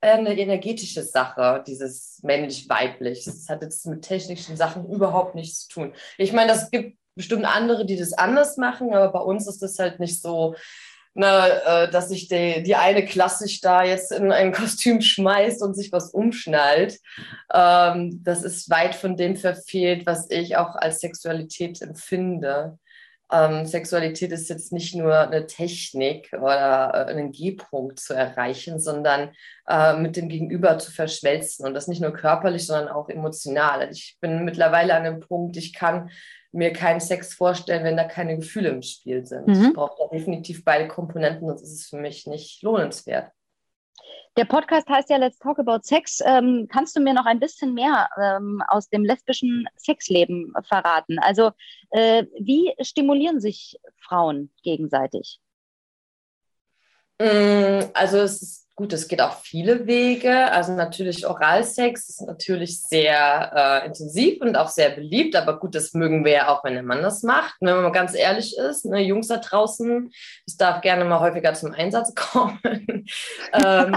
eine 0.00 0.38
energetische 0.38 1.02
Sache, 1.02 1.62
dieses 1.66 2.20
männlich-weiblich. 2.22 3.24
Das 3.24 3.48
hat 3.48 3.62
jetzt 3.62 3.86
mit 3.86 4.02
technischen 4.02 4.56
Sachen 4.56 4.88
überhaupt 4.90 5.34
nichts 5.34 5.66
zu 5.66 5.68
tun. 5.68 5.94
Ich 6.16 6.32
meine, 6.32 6.50
das 6.50 6.70
gibt 6.70 6.98
bestimmt 7.18 7.44
andere, 7.44 7.84
die 7.84 7.96
das 7.96 8.12
anders 8.12 8.56
machen, 8.56 8.94
aber 8.94 9.12
bei 9.12 9.20
uns 9.20 9.46
ist 9.46 9.60
das 9.60 9.78
halt 9.78 10.00
nicht 10.00 10.22
so 10.22 10.54
na, 11.18 11.48
äh, 11.48 11.90
dass 11.90 12.10
sich 12.10 12.28
die, 12.28 12.62
die 12.62 12.76
eine 12.76 13.04
klassisch 13.04 13.60
da 13.60 13.82
jetzt 13.82 14.12
in 14.12 14.30
ein 14.30 14.52
Kostüm 14.52 15.00
schmeißt 15.00 15.62
und 15.62 15.74
sich 15.74 15.90
was 15.90 16.10
umschnallt. 16.10 17.00
Ähm, 17.52 18.22
das 18.22 18.44
ist 18.44 18.70
weit 18.70 18.94
von 18.94 19.16
dem 19.16 19.34
verfehlt, 19.36 20.06
was 20.06 20.30
ich 20.30 20.56
auch 20.56 20.76
als 20.76 21.00
Sexualität 21.00 21.82
empfinde. 21.82 22.78
Ähm, 23.32 23.66
Sexualität 23.66 24.30
ist 24.30 24.48
jetzt 24.48 24.72
nicht 24.72 24.94
nur 24.94 25.18
eine 25.18 25.46
Technik 25.46 26.30
oder 26.32 26.92
äh, 26.94 27.10
einen 27.10 27.32
G-Punkt 27.32 27.98
zu 27.98 28.14
erreichen, 28.14 28.78
sondern 28.78 29.30
äh, 29.66 29.96
mit 29.96 30.16
dem 30.16 30.28
Gegenüber 30.28 30.78
zu 30.78 30.92
verschmelzen 30.92 31.66
und 31.66 31.74
das 31.74 31.88
nicht 31.88 32.00
nur 32.00 32.12
körperlich, 32.12 32.64
sondern 32.64 32.88
auch 32.88 33.08
emotional. 33.08 33.90
Ich 33.90 34.16
bin 34.20 34.44
mittlerweile 34.44 34.94
an 34.94 35.04
einem 35.04 35.20
Punkt, 35.20 35.56
ich 35.56 35.74
kann 35.74 36.10
mir 36.52 36.72
keinen 36.72 37.00
Sex 37.00 37.34
vorstellen, 37.34 37.84
wenn 37.84 37.96
da 37.96 38.04
keine 38.04 38.36
Gefühle 38.36 38.70
im 38.70 38.82
Spiel 38.82 39.24
sind. 39.26 39.46
Mhm. 39.46 39.64
Ich 39.66 39.72
brauche 39.74 39.96
da 39.98 40.08
definitiv 40.08 40.64
beide 40.64 40.88
Komponenten, 40.88 41.46
sonst 41.46 41.62
ist 41.62 41.72
es 41.72 41.86
für 41.86 41.98
mich 41.98 42.26
nicht 42.26 42.62
lohnenswert. 42.62 43.30
Der 44.36 44.44
Podcast 44.44 44.88
heißt 44.88 45.10
ja 45.10 45.16
Let's 45.16 45.38
Talk 45.38 45.58
About 45.58 45.80
Sex. 45.82 46.22
Ähm, 46.24 46.68
kannst 46.70 46.94
du 46.96 47.00
mir 47.00 47.12
noch 47.12 47.26
ein 47.26 47.40
bisschen 47.40 47.74
mehr 47.74 48.08
ähm, 48.22 48.62
aus 48.68 48.88
dem 48.88 49.04
lesbischen 49.04 49.68
Sexleben 49.76 50.52
verraten? 50.62 51.18
Also, 51.18 51.50
äh, 51.90 52.24
wie 52.38 52.72
stimulieren 52.80 53.40
sich 53.40 53.80
Frauen 53.96 54.52
gegenseitig? 54.62 55.40
Mm, 57.18 57.80
also, 57.94 58.18
es 58.18 58.40
ist 58.40 58.67
Gut, 58.78 58.92
es 58.92 59.08
geht 59.08 59.20
auch 59.20 59.40
viele 59.40 59.88
Wege. 59.88 60.52
Also 60.52 60.72
natürlich 60.72 61.26
Oralsex 61.26 62.10
ist 62.10 62.20
natürlich 62.20 62.80
sehr 62.80 63.50
äh, 63.52 63.86
intensiv 63.88 64.40
und 64.40 64.54
auch 64.56 64.68
sehr 64.68 64.90
beliebt. 64.90 65.34
Aber 65.34 65.58
gut, 65.58 65.74
das 65.74 65.94
mögen 65.94 66.24
wir 66.24 66.30
ja 66.30 66.48
auch, 66.48 66.62
wenn 66.62 66.74
der 66.74 66.84
Mann 66.84 67.02
das 67.02 67.24
macht. 67.24 67.60
Und 67.60 67.66
wenn 67.66 67.74
man 67.74 67.82
mal 67.82 67.90
ganz 67.90 68.14
ehrlich 68.14 68.56
ist, 68.56 68.84
ne, 68.84 69.00
Jungs 69.00 69.26
da 69.26 69.38
draußen, 69.38 70.12
es 70.46 70.56
darf 70.56 70.80
gerne 70.80 71.04
mal 71.04 71.18
häufiger 71.18 71.54
zum 71.54 71.72
Einsatz 71.72 72.14
kommen. 72.14 73.08
ähm, 73.52 73.96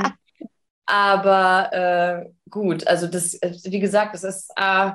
aber 0.88 2.26
äh, 2.26 2.32
gut, 2.50 2.88
also 2.88 3.06
das, 3.06 3.38
wie 3.40 3.80
gesagt, 3.80 4.16
es 4.16 4.24
ist, 4.24 4.52
äh, 4.56 4.94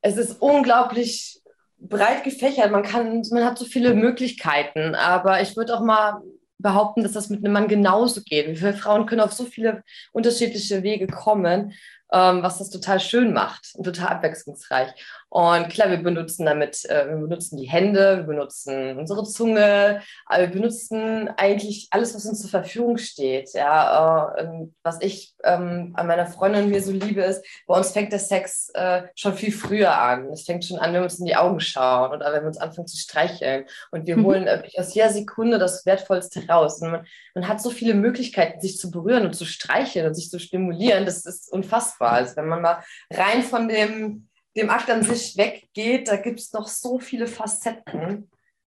es 0.00 0.16
ist 0.16 0.42
unglaublich 0.42 1.40
breit 1.78 2.24
gefächert. 2.24 2.72
Man 2.72 2.82
kann, 2.82 3.22
man 3.30 3.44
hat 3.44 3.58
so 3.58 3.64
viele 3.64 3.94
Möglichkeiten, 3.94 4.96
aber 4.96 5.40
ich 5.40 5.56
würde 5.56 5.76
auch 5.76 5.82
mal 5.82 6.20
behaupten, 6.58 7.02
dass 7.02 7.12
das 7.12 7.30
mit 7.30 7.44
einem 7.44 7.52
Mann 7.52 7.68
genauso 7.68 8.22
geht. 8.22 8.58
Viele 8.58 8.74
Frauen 8.74 9.06
können 9.06 9.20
auf 9.20 9.32
so 9.32 9.44
viele 9.44 9.82
unterschiedliche 10.12 10.82
Wege 10.82 11.06
kommen 11.06 11.74
ähm, 12.14 12.42
was 12.42 12.58
das 12.58 12.70
total 12.70 13.00
schön 13.00 13.32
macht 13.32 13.72
und 13.74 13.84
total 13.84 14.08
abwechslungsreich. 14.08 14.90
Und 15.34 15.68
klar, 15.68 15.90
wir 15.90 16.00
benutzen 16.00 16.46
damit, 16.46 16.88
äh, 16.88 17.08
wir 17.08 17.16
benutzen 17.16 17.56
die 17.56 17.68
Hände, 17.68 18.18
wir 18.18 18.22
benutzen 18.22 18.96
unsere 18.96 19.24
Zunge, 19.24 20.00
aber 20.26 20.42
wir 20.42 20.50
benutzen 20.52 21.28
eigentlich 21.36 21.88
alles, 21.90 22.14
was 22.14 22.24
uns 22.24 22.40
zur 22.40 22.50
Verfügung 22.50 22.98
steht. 22.98 23.52
Ja, 23.52 24.32
äh, 24.36 24.68
was 24.84 25.00
ich 25.00 25.34
ähm, 25.42 25.92
an 25.96 26.06
meiner 26.06 26.26
Freundin 26.26 26.70
mir 26.70 26.80
so 26.80 26.92
liebe, 26.92 27.22
ist, 27.22 27.44
bei 27.66 27.76
uns 27.76 27.90
fängt 27.90 28.12
der 28.12 28.20
Sex 28.20 28.70
äh, 28.74 29.08
schon 29.16 29.34
viel 29.34 29.50
früher 29.50 29.98
an. 29.98 30.28
Es 30.30 30.44
fängt 30.44 30.64
schon 30.64 30.78
an, 30.78 30.92
wenn 30.92 31.00
wir 31.00 31.02
uns 31.02 31.18
in 31.18 31.26
die 31.26 31.34
Augen 31.34 31.58
schauen 31.58 32.12
oder 32.12 32.32
wenn 32.32 32.42
wir 32.42 32.48
uns 32.48 32.58
anfangen 32.58 32.86
zu 32.86 32.96
streicheln. 32.96 33.64
Und 33.90 34.06
wir 34.06 34.16
mhm. 34.16 34.26
holen 34.26 34.46
äh, 34.46 34.62
aus 34.76 34.94
jeder 34.94 35.10
Sekunde 35.10 35.58
das 35.58 35.84
Wertvollste 35.84 36.46
raus. 36.46 36.80
Und 36.80 36.92
man, 36.92 37.06
man 37.34 37.48
hat 37.48 37.60
so 37.60 37.70
viele 37.70 37.94
Möglichkeiten, 37.94 38.60
sich 38.60 38.78
zu 38.78 38.88
berühren 38.88 39.26
und 39.26 39.34
zu 39.34 39.46
streicheln 39.46 40.06
und 40.06 40.14
sich 40.14 40.30
zu 40.30 40.38
stimulieren. 40.38 41.06
Das 41.06 41.26
ist 41.26 41.52
unfassbar. 41.52 42.12
Also 42.12 42.36
wenn 42.36 42.46
man 42.46 42.62
mal 42.62 42.84
rein 43.10 43.42
von 43.42 43.66
dem 43.68 44.28
dem 44.56 44.70
Akt 44.70 44.90
an 44.90 45.02
sich 45.02 45.36
weggeht, 45.36 46.08
da 46.08 46.16
gibt 46.16 46.40
es 46.40 46.52
noch 46.52 46.68
so 46.68 46.98
viele 46.98 47.26
Facetten, 47.26 48.30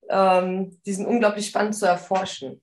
ähm, 0.10 0.80
die 0.86 0.94
sind 0.94 1.06
unglaublich 1.06 1.48
spannend 1.48 1.76
zu 1.76 1.86
erforschen. 1.86 2.62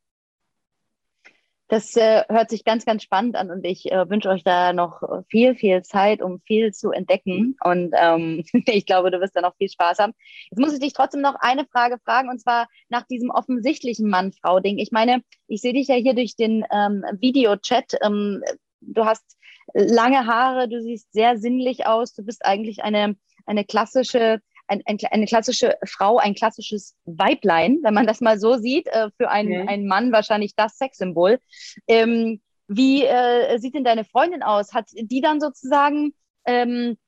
Das 1.71 1.95
äh, 1.97 2.25
hört 2.31 2.49
sich 2.49 2.65
ganz, 2.65 2.87
ganz 2.87 3.03
spannend 3.03 3.37
an 3.37 3.51
und 3.51 3.63
ich 3.67 3.93
äh, 3.93 4.09
wünsche 4.09 4.31
euch 4.31 4.43
da 4.43 4.73
noch 4.73 5.03
viel, 5.29 5.55
viel 5.55 5.83
Zeit, 5.83 6.23
um 6.23 6.41
viel 6.47 6.73
zu 6.73 6.93
entdecken. 6.93 7.57
Und 7.63 7.93
ähm, 7.95 8.43
ich 8.67 8.87
glaube, 8.87 9.11
du 9.11 9.21
wirst 9.21 9.37
da 9.37 9.43
noch 9.43 9.55
viel 9.57 9.69
Spaß 9.69 9.99
haben. 9.99 10.15
Jetzt 10.51 10.59
muss 10.59 10.73
ich 10.73 10.81
dich 10.81 10.95
trotzdem 10.95 11.21
noch 11.21 11.35
eine 11.41 11.67
Frage 11.67 11.99
fragen 12.03 12.31
und 12.31 12.41
zwar 12.41 12.69
nach 12.89 13.07
diesem 13.07 13.29
offensichtlichen 13.29 14.09
Mann-Frau-Ding. 14.09 14.79
Ich 14.79 14.93
meine, 14.93 15.23
ich 15.47 15.61
sehe 15.61 15.75
dich 15.75 15.89
ja 15.89 15.97
hier 15.97 16.15
durch 16.15 16.37
den 16.37 16.65
ähm, 16.73 17.05
Videochat. 17.21 17.99
Ähm, 18.03 18.43
du 18.81 19.05
hast 19.05 19.38
lange 19.75 20.27
Haare, 20.27 20.69
du 20.69 20.81
siehst 20.81 21.13
sehr 21.13 21.39
sinnlich 21.39 21.87
aus, 21.87 22.15
du 22.15 22.23
bist 22.23 22.45
eigentlich 22.45 22.83
eine, 22.83 23.17
eine 23.47 23.65
klassische, 23.65 24.41
ein, 24.67 24.83
ein, 24.87 24.99
eine 25.11 25.27
klassische 25.27 25.77
Frau, 25.87 26.19
ein 26.19 26.35
klassisches 26.35 26.95
Weiblein, 27.05 27.79
wenn 27.83 27.95
man 27.95 28.07
das 28.07 28.21
mal 28.21 28.39
so 28.39 28.57
sieht, 28.57 28.87
äh, 28.89 29.11
für 29.17 29.31
einen, 29.31 29.63
mhm. 29.63 29.69
einen 29.69 29.87
Mann 29.87 30.13
wahrscheinlich 30.13 30.55
das 30.55 30.77
Sexsymbol. 30.77 31.39
Ähm, 31.87 32.41
wie 32.67 33.05
äh, 33.05 33.59
sieht 33.59 33.75
denn 33.75 33.85
deine 33.85 34.05
Freundin 34.05 34.43
aus? 34.43 34.75
Hat 34.75 34.91
die 34.93 35.23
dann 35.23 35.41
sozusagen 35.41 36.13
ähm, 36.45 36.99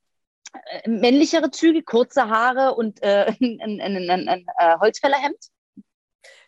äh, 0.52 0.88
männlichere 0.88 1.50
Züge, 1.50 1.82
kurze 1.82 2.28
Haare 2.28 2.74
und 2.74 3.02
äh, 3.02 3.32
ein, 3.40 3.60
ein, 3.60 3.80
ein, 3.80 4.10
ein, 4.10 4.28
ein 4.28 4.46
äh, 4.58 4.78
Holzfällerhemd? 4.78 5.38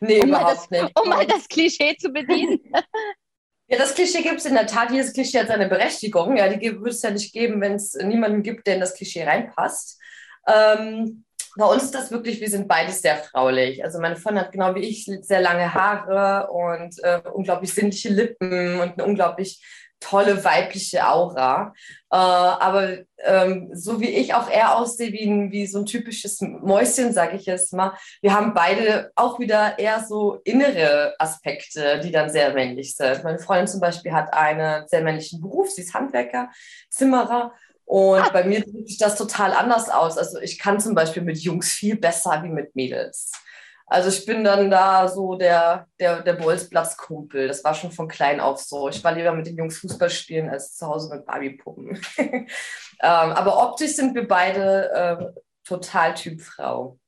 Nee, 0.01 0.21
um 0.21 0.31
überhaupt 0.31 0.51
das, 0.51 0.71
nicht. 0.71 1.01
Um 1.01 1.09
mal 1.09 1.27
das 1.27 1.49
Klischee 1.49 1.97
zu 1.97 2.11
bedienen. 2.11 2.61
Ja, 3.73 3.79
das 3.79 3.95
Klischee 3.95 4.21
gibt 4.21 4.39
es 4.39 4.45
in 4.45 4.53
der 4.53 4.67
Tat. 4.67 4.91
Jedes 4.91 5.15
Klischee 5.15 5.41
hat 5.41 5.49
seine 5.49 5.67
Berechtigung. 5.67 6.37
Ja, 6.37 6.47
die 6.47 6.73
würde 6.77 6.91
es 6.91 7.01
ja 7.01 7.11
nicht 7.11 7.33
geben, 7.33 7.63
wenn 7.63 7.77
es 7.77 7.95
niemanden 7.95 8.43
gibt, 8.43 8.67
der 8.67 8.75
in 8.75 8.81
das 8.81 8.93
Klischee 8.93 9.25
reinpasst. 9.25 9.99
Ähm, 10.47 11.25
bei 11.57 11.65
uns 11.65 11.85
ist 11.85 11.95
das 11.95 12.11
wirklich, 12.11 12.39
wir 12.43 12.51
sind 12.51 12.69
beides 12.69 13.01
sehr 13.01 13.17
fraulich. 13.17 13.83
Also 13.83 13.99
meine 13.99 14.17
Freundin 14.17 14.45
hat 14.45 14.53
genau 14.53 14.75
wie 14.75 14.81
ich 14.81 15.07
sehr 15.23 15.41
lange 15.41 15.73
Haare 15.73 16.51
und 16.51 17.03
äh, 17.03 17.23
unglaublich 17.33 17.73
sinnliche 17.73 18.11
Lippen 18.11 18.79
und 18.79 18.93
eine 18.93 19.07
unglaublich 19.07 19.65
tolle 20.03 20.45
weibliche 20.45 21.07
Aura. 21.07 21.73
Äh, 22.11 22.17
aber 22.17 22.99
ähm, 23.19 23.71
so 23.73 24.01
wie 24.01 24.09
ich 24.09 24.35
auch 24.35 24.51
eher 24.51 24.77
aussehe 24.77 25.13
wie, 25.13 25.25
ein, 25.25 25.53
wie 25.53 25.67
so 25.67 25.79
ein 25.79 25.87
typisches 25.87 26.41
Mäuschen, 26.41 27.13
sage 27.13 27.37
ich 27.37 27.47
jetzt 27.47 27.73
mal, 27.73 27.97
wir 28.21 28.35
haben 28.35 28.53
beide 28.53 29.13
auch 29.15 29.39
wieder 29.39 29.79
eher 29.79 30.05
so 30.05 30.41
innere 30.45 31.15
Aspekte, 31.19 32.01
die 32.01 32.11
dann 32.11 32.31
sehr 32.31 32.53
männlich 32.53 32.97
sind. 32.97 33.25
Meine 33.25 33.39
Freundin 33.39 33.69
zum 33.69 33.81
Beispiel 33.81 34.13
hat 34.13 34.35
einen 34.35 34.87
sehr 34.89 35.03
männlichen 35.03 35.41
Beruf, 35.41 35.71
sie 35.71 35.83
ist 35.83 35.95
Handwerker, 35.95 36.51
Zimmerer. 36.91 37.53
Und 37.85 38.21
ah. 38.21 38.31
bei 38.33 38.45
mir 38.45 38.63
sieht 38.65 39.01
das 39.01 39.17
total 39.17 39.53
anders 39.53 39.89
aus. 39.89 40.17
Also 40.19 40.41
ich 40.41 40.59
kann 40.59 40.81
zum 40.81 40.95
Beispiel 40.95 41.23
mit 41.23 41.39
Jungs 41.39 41.73
viel 41.73 41.97
besser 41.97 42.43
wie 42.43 42.49
mit 42.49 42.75
Mädels. 42.75 43.33
Also 43.93 44.09
ich 44.09 44.25
bin 44.25 44.43
dann 44.43 44.71
da 44.71 45.07
so 45.07 45.35
der, 45.35 45.87
der, 46.01 46.23
der 46.23 46.33
Bolzplatzkumpel. 46.33 47.47
Das 47.47 47.63
war 47.63 47.75
schon 47.75 47.93
von 47.93 48.09
klein 48.09 48.41
auf 48.41 48.59
so. 48.59 48.89
Ich 48.89 49.05
war 49.05 49.13
lieber 49.13 49.33
mit 49.33 49.47
den 49.47 49.59
Jungs 49.59 49.79
Fußball 49.81 50.09
spielen 50.09 50.49
als 50.49 50.77
zu 50.77 50.87
Hause 50.87 51.15
mit 51.15 51.27
Barbiepuppen. 51.27 52.01
ähm, 52.17 52.49
aber 53.01 53.63
optisch 53.63 53.97
sind 53.97 54.15
wir 54.15 54.27
beide 54.27 54.91
äh, 54.93 55.41
total 55.63 56.15
Typ 56.15 56.41
Frau. 56.41 56.99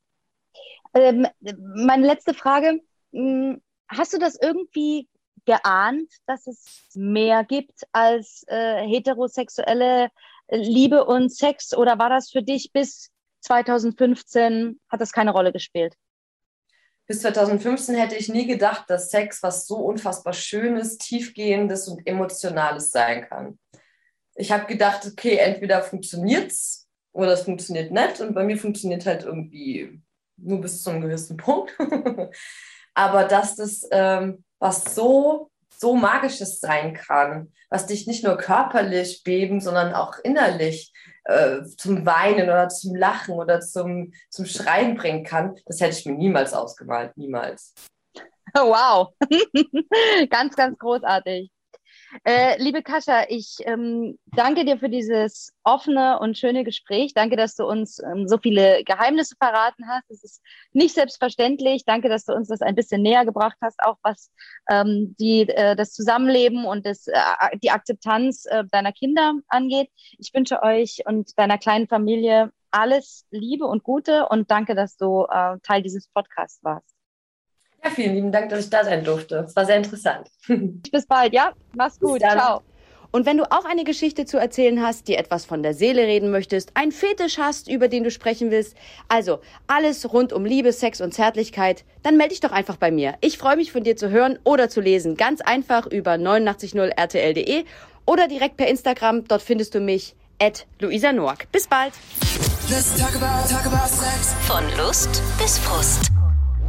Ähm, 0.93 1.27
meine 1.41 2.07
letzte 2.07 2.35
Frage. 2.35 2.81
Hm, 3.15 3.63
hast 3.89 4.13
du 4.13 4.19
das 4.19 4.39
irgendwie 4.39 5.09
geahnt, 5.47 6.13
dass 6.27 6.47
es 6.47 6.91
mehr 6.95 7.45
gibt 7.45 7.81
als 7.93 8.45
äh, 8.47 8.87
heterosexuelle 8.87 10.11
Liebe 10.51 11.07
und 11.07 11.35
Sex? 11.35 11.75
Oder 11.75 11.99
war 11.99 12.11
das 12.11 12.31
für 12.31 12.43
dich 12.43 12.73
bis 12.75 13.11
2015, 13.41 14.79
hat 14.91 15.01
das 15.01 15.13
keine 15.13 15.31
Rolle 15.31 15.51
gespielt? 15.51 15.95
Bis 17.07 17.21
2015 17.21 17.95
hätte 17.95 18.17
ich 18.17 18.29
nie 18.29 18.47
gedacht, 18.47 18.89
dass 18.89 19.11
Sex 19.11 19.43
was 19.43 19.67
so 19.67 19.77
unfassbar 19.77 20.33
Schönes, 20.33 20.99
Tiefgehendes 20.99 21.89
und 21.89 22.07
Emotionales 22.07 22.91
sein 22.91 23.27
kann. 23.29 23.59
Ich 24.37 24.51
habe 24.51 24.67
gedacht, 24.67 25.07
okay, 25.07 25.37
entweder 25.37 25.83
funktioniert 25.83 26.51
es 26.51 26.89
oder 27.13 27.33
es 27.33 27.43
funktioniert 27.43 27.93
nicht. 27.93 28.21
Und 28.21 28.35
bei 28.35 28.45
mir 28.45 28.57
funktioniert 28.57 29.07
halt 29.07 29.25
irgendwie 29.25 30.01
nur 30.37 30.61
bis 30.61 30.83
zu 30.83 30.91
einem 30.91 31.03
gewissen 31.03 31.37
Punkt. 31.37 31.77
Aber 32.95 33.25
dass 33.25 33.57
das 33.57 33.87
ähm, 33.91 34.45
was 34.59 34.95
so, 34.95 35.51
so 35.85 35.95
Magisches 35.95 36.61
sein 36.61 36.95
kann, 36.95 37.53
was 37.69 37.85
dich 37.87 38.07
nicht 38.07 38.25
nur 38.25 38.39
körperlich 38.39 39.23
beben, 39.23 39.61
sondern 39.61 39.93
auch 39.93 40.15
innerlich 40.25 40.95
äh, 41.25 41.63
zum 41.77 42.07
Weinen 42.07 42.49
oder 42.49 42.71
zum 42.71 42.95
Lachen 42.95 43.35
oder 43.35 43.61
zum, 43.61 44.15
zum 44.31 44.47
Schreien 44.47 44.95
bringen 44.97 45.25
kann, 45.25 45.57
das 45.67 45.83
hätte 45.83 45.99
ich 45.99 46.07
mir 46.07 46.15
niemals 46.15 46.55
ausgemalt, 46.55 47.15
niemals. 47.19 47.75
Wow, 48.55 49.13
ganz, 50.31 50.57
ganz 50.57 50.79
großartig. 50.79 51.51
Äh, 52.23 52.63
liebe 52.63 52.83
Kascha, 52.83 53.25
ich 53.29 53.57
ähm, 53.65 54.19
danke 54.27 54.65
dir 54.65 54.79
für 54.79 54.89
dieses 54.89 55.53
offene 55.65 56.21
und 56.21 56.39
schöne 56.39 56.63
Gespräch. 56.63 57.13
Danke, 57.13 57.37
dass 57.37 57.57
du 57.57 57.65
uns 57.67 57.99
ähm, 57.99 58.29
so 58.29 58.39
viele 58.39 58.85
Geheimnisse 58.85 59.35
verraten 59.37 59.89
hast. 59.89 60.09
Es 60.11 60.23
ist 60.23 60.43
nicht 60.73 60.95
selbstverständlich. 60.95 61.85
Danke, 61.85 62.09
dass 62.09 62.25
du 62.25 62.33
uns 62.33 62.49
das 62.49 62.61
ein 62.61 62.77
bisschen 62.77 63.03
näher 63.03 63.25
gebracht 63.25 63.57
hast, 63.61 63.81
auch 63.83 63.97
was 64.03 64.31
ähm, 64.71 65.17
die, 65.19 65.49
äh, 65.49 65.75
das 65.75 65.93
Zusammenleben 65.93 66.65
und 66.65 66.87
das, 66.87 67.09
äh, 67.09 67.15
die 67.63 67.71
Akzeptanz 67.71 68.47
äh, 68.47 68.65
deiner 68.71 68.93
Kinder 68.93 69.35
angeht. 69.49 69.91
Ich 70.19 70.33
wünsche 70.33 70.63
euch 70.63 71.01
und 71.07 71.37
deiner 71.37 71.59
kleinen 71.59 71.89
Familie 71.89 72.53
alles 72.71 73.27
Liebe 73.31 73.67
und 73.67 73.83
Gute 73.83 74.29
und 74.29 74.51
danke, 74.51 74.75
dass 74.75 74.97
du 74.97 75.27
äh, 75.31 75.59
Teil 75.63 75.83
dieses 75.83 76.09
Podcasts 76.09 76.63
warst. 76.63 76.94
Ja, 77.85 77.91
vielen 77.91 78.15
lieben 78.15 78.33
Dank, 78.33 78.49
dass 78.49 78.65
ich 78.65 78.71
da 78.71 78.85
sein 78.85 79.05
durfte. 79.05 79.45
Es 79.47 79.55
war 79.55 79.67
sehr 79.67 79.77
interessant. 79.77 80.29
Bis 80.49 81.07
bald, 81.07 81.35
ja? 81.35 81.53
Mach's 81.75 82.01
gut. 82.01 82.21
Ciao. 82.21 82.63
Und 83.11 83.27
wenn 83.27 83.37
du 83.37 83.45
auch 83.45 83.65
eine 83.65 83.85
Geschichte 83.85 84.25
zu 84.25 84.39
erzählen 84.39 84.83
hast, 84.83 85.07
dir 85.07 85.19
etwas 85.19 85.45
von 85.45 85.63
der 85.63 85.73
Seele 85.73 86.03
reden 86.03 86.33
möchtest, 86.33 86.73
einen 86.75 86.91
Fetisch 86.91 87.39
hast, 87.39 87.69
über 87.69 87.87
den 87.87 88.03
du 88.03 88.11
sprechen 88.11 88.51
willst, 88.51 88.75
also 89.07 89.39
alles 89.69 90.13
rund 90.13 90.33
um 90.33 90.45
Liebe, 90.45 90.73
Sex 90.73 91.01
und 91.01 91.15
Zärtlichkeit, 91.15 91.85
dann 92.03 92.17
melde 92.17 92.31
dich 92.31 92.41
doch 92.41 92.51
einfach 92.51 92.77
bei 92.77 92.91
mir. 92.91 93.15
Ich 93.21 93.39
freue 93.39 93.55
mich 93.55 93.71
von 93.71 93.85
dir 93.85 93.97
zu 93.97 94.11
hören 94.11 94.41
oder 94.43 94.69
zu 94.69 94.81
lesen. 94.81 95.17
Ganz 95.17 95.43
einfach 95.43 95.87
über 95.87 96.15
890rtl.de 96.15 97.65
oder 98.05 98.27
direkt 98.27 98.57
per 98.57 98.67
Instagram. 98.67 99.29
Dort 99.29 99.43
findest 99.43 99.77
du 99.77 99.81
mich 99.81 100.17
at 100.43 100.67
Luisa 100.81 101.13
Noack. 101.13 101.53
Bis 101.53 101.69
bald. 101.69 101.93
Talk 102.99 103.15
about, 103.15 103.49
talk 103.49 103.67
about 103.67 103.91
Von 104.49 104.65
Lust 104.77 105.23
bis 105.39 105.59
Frust. 105.59 106.14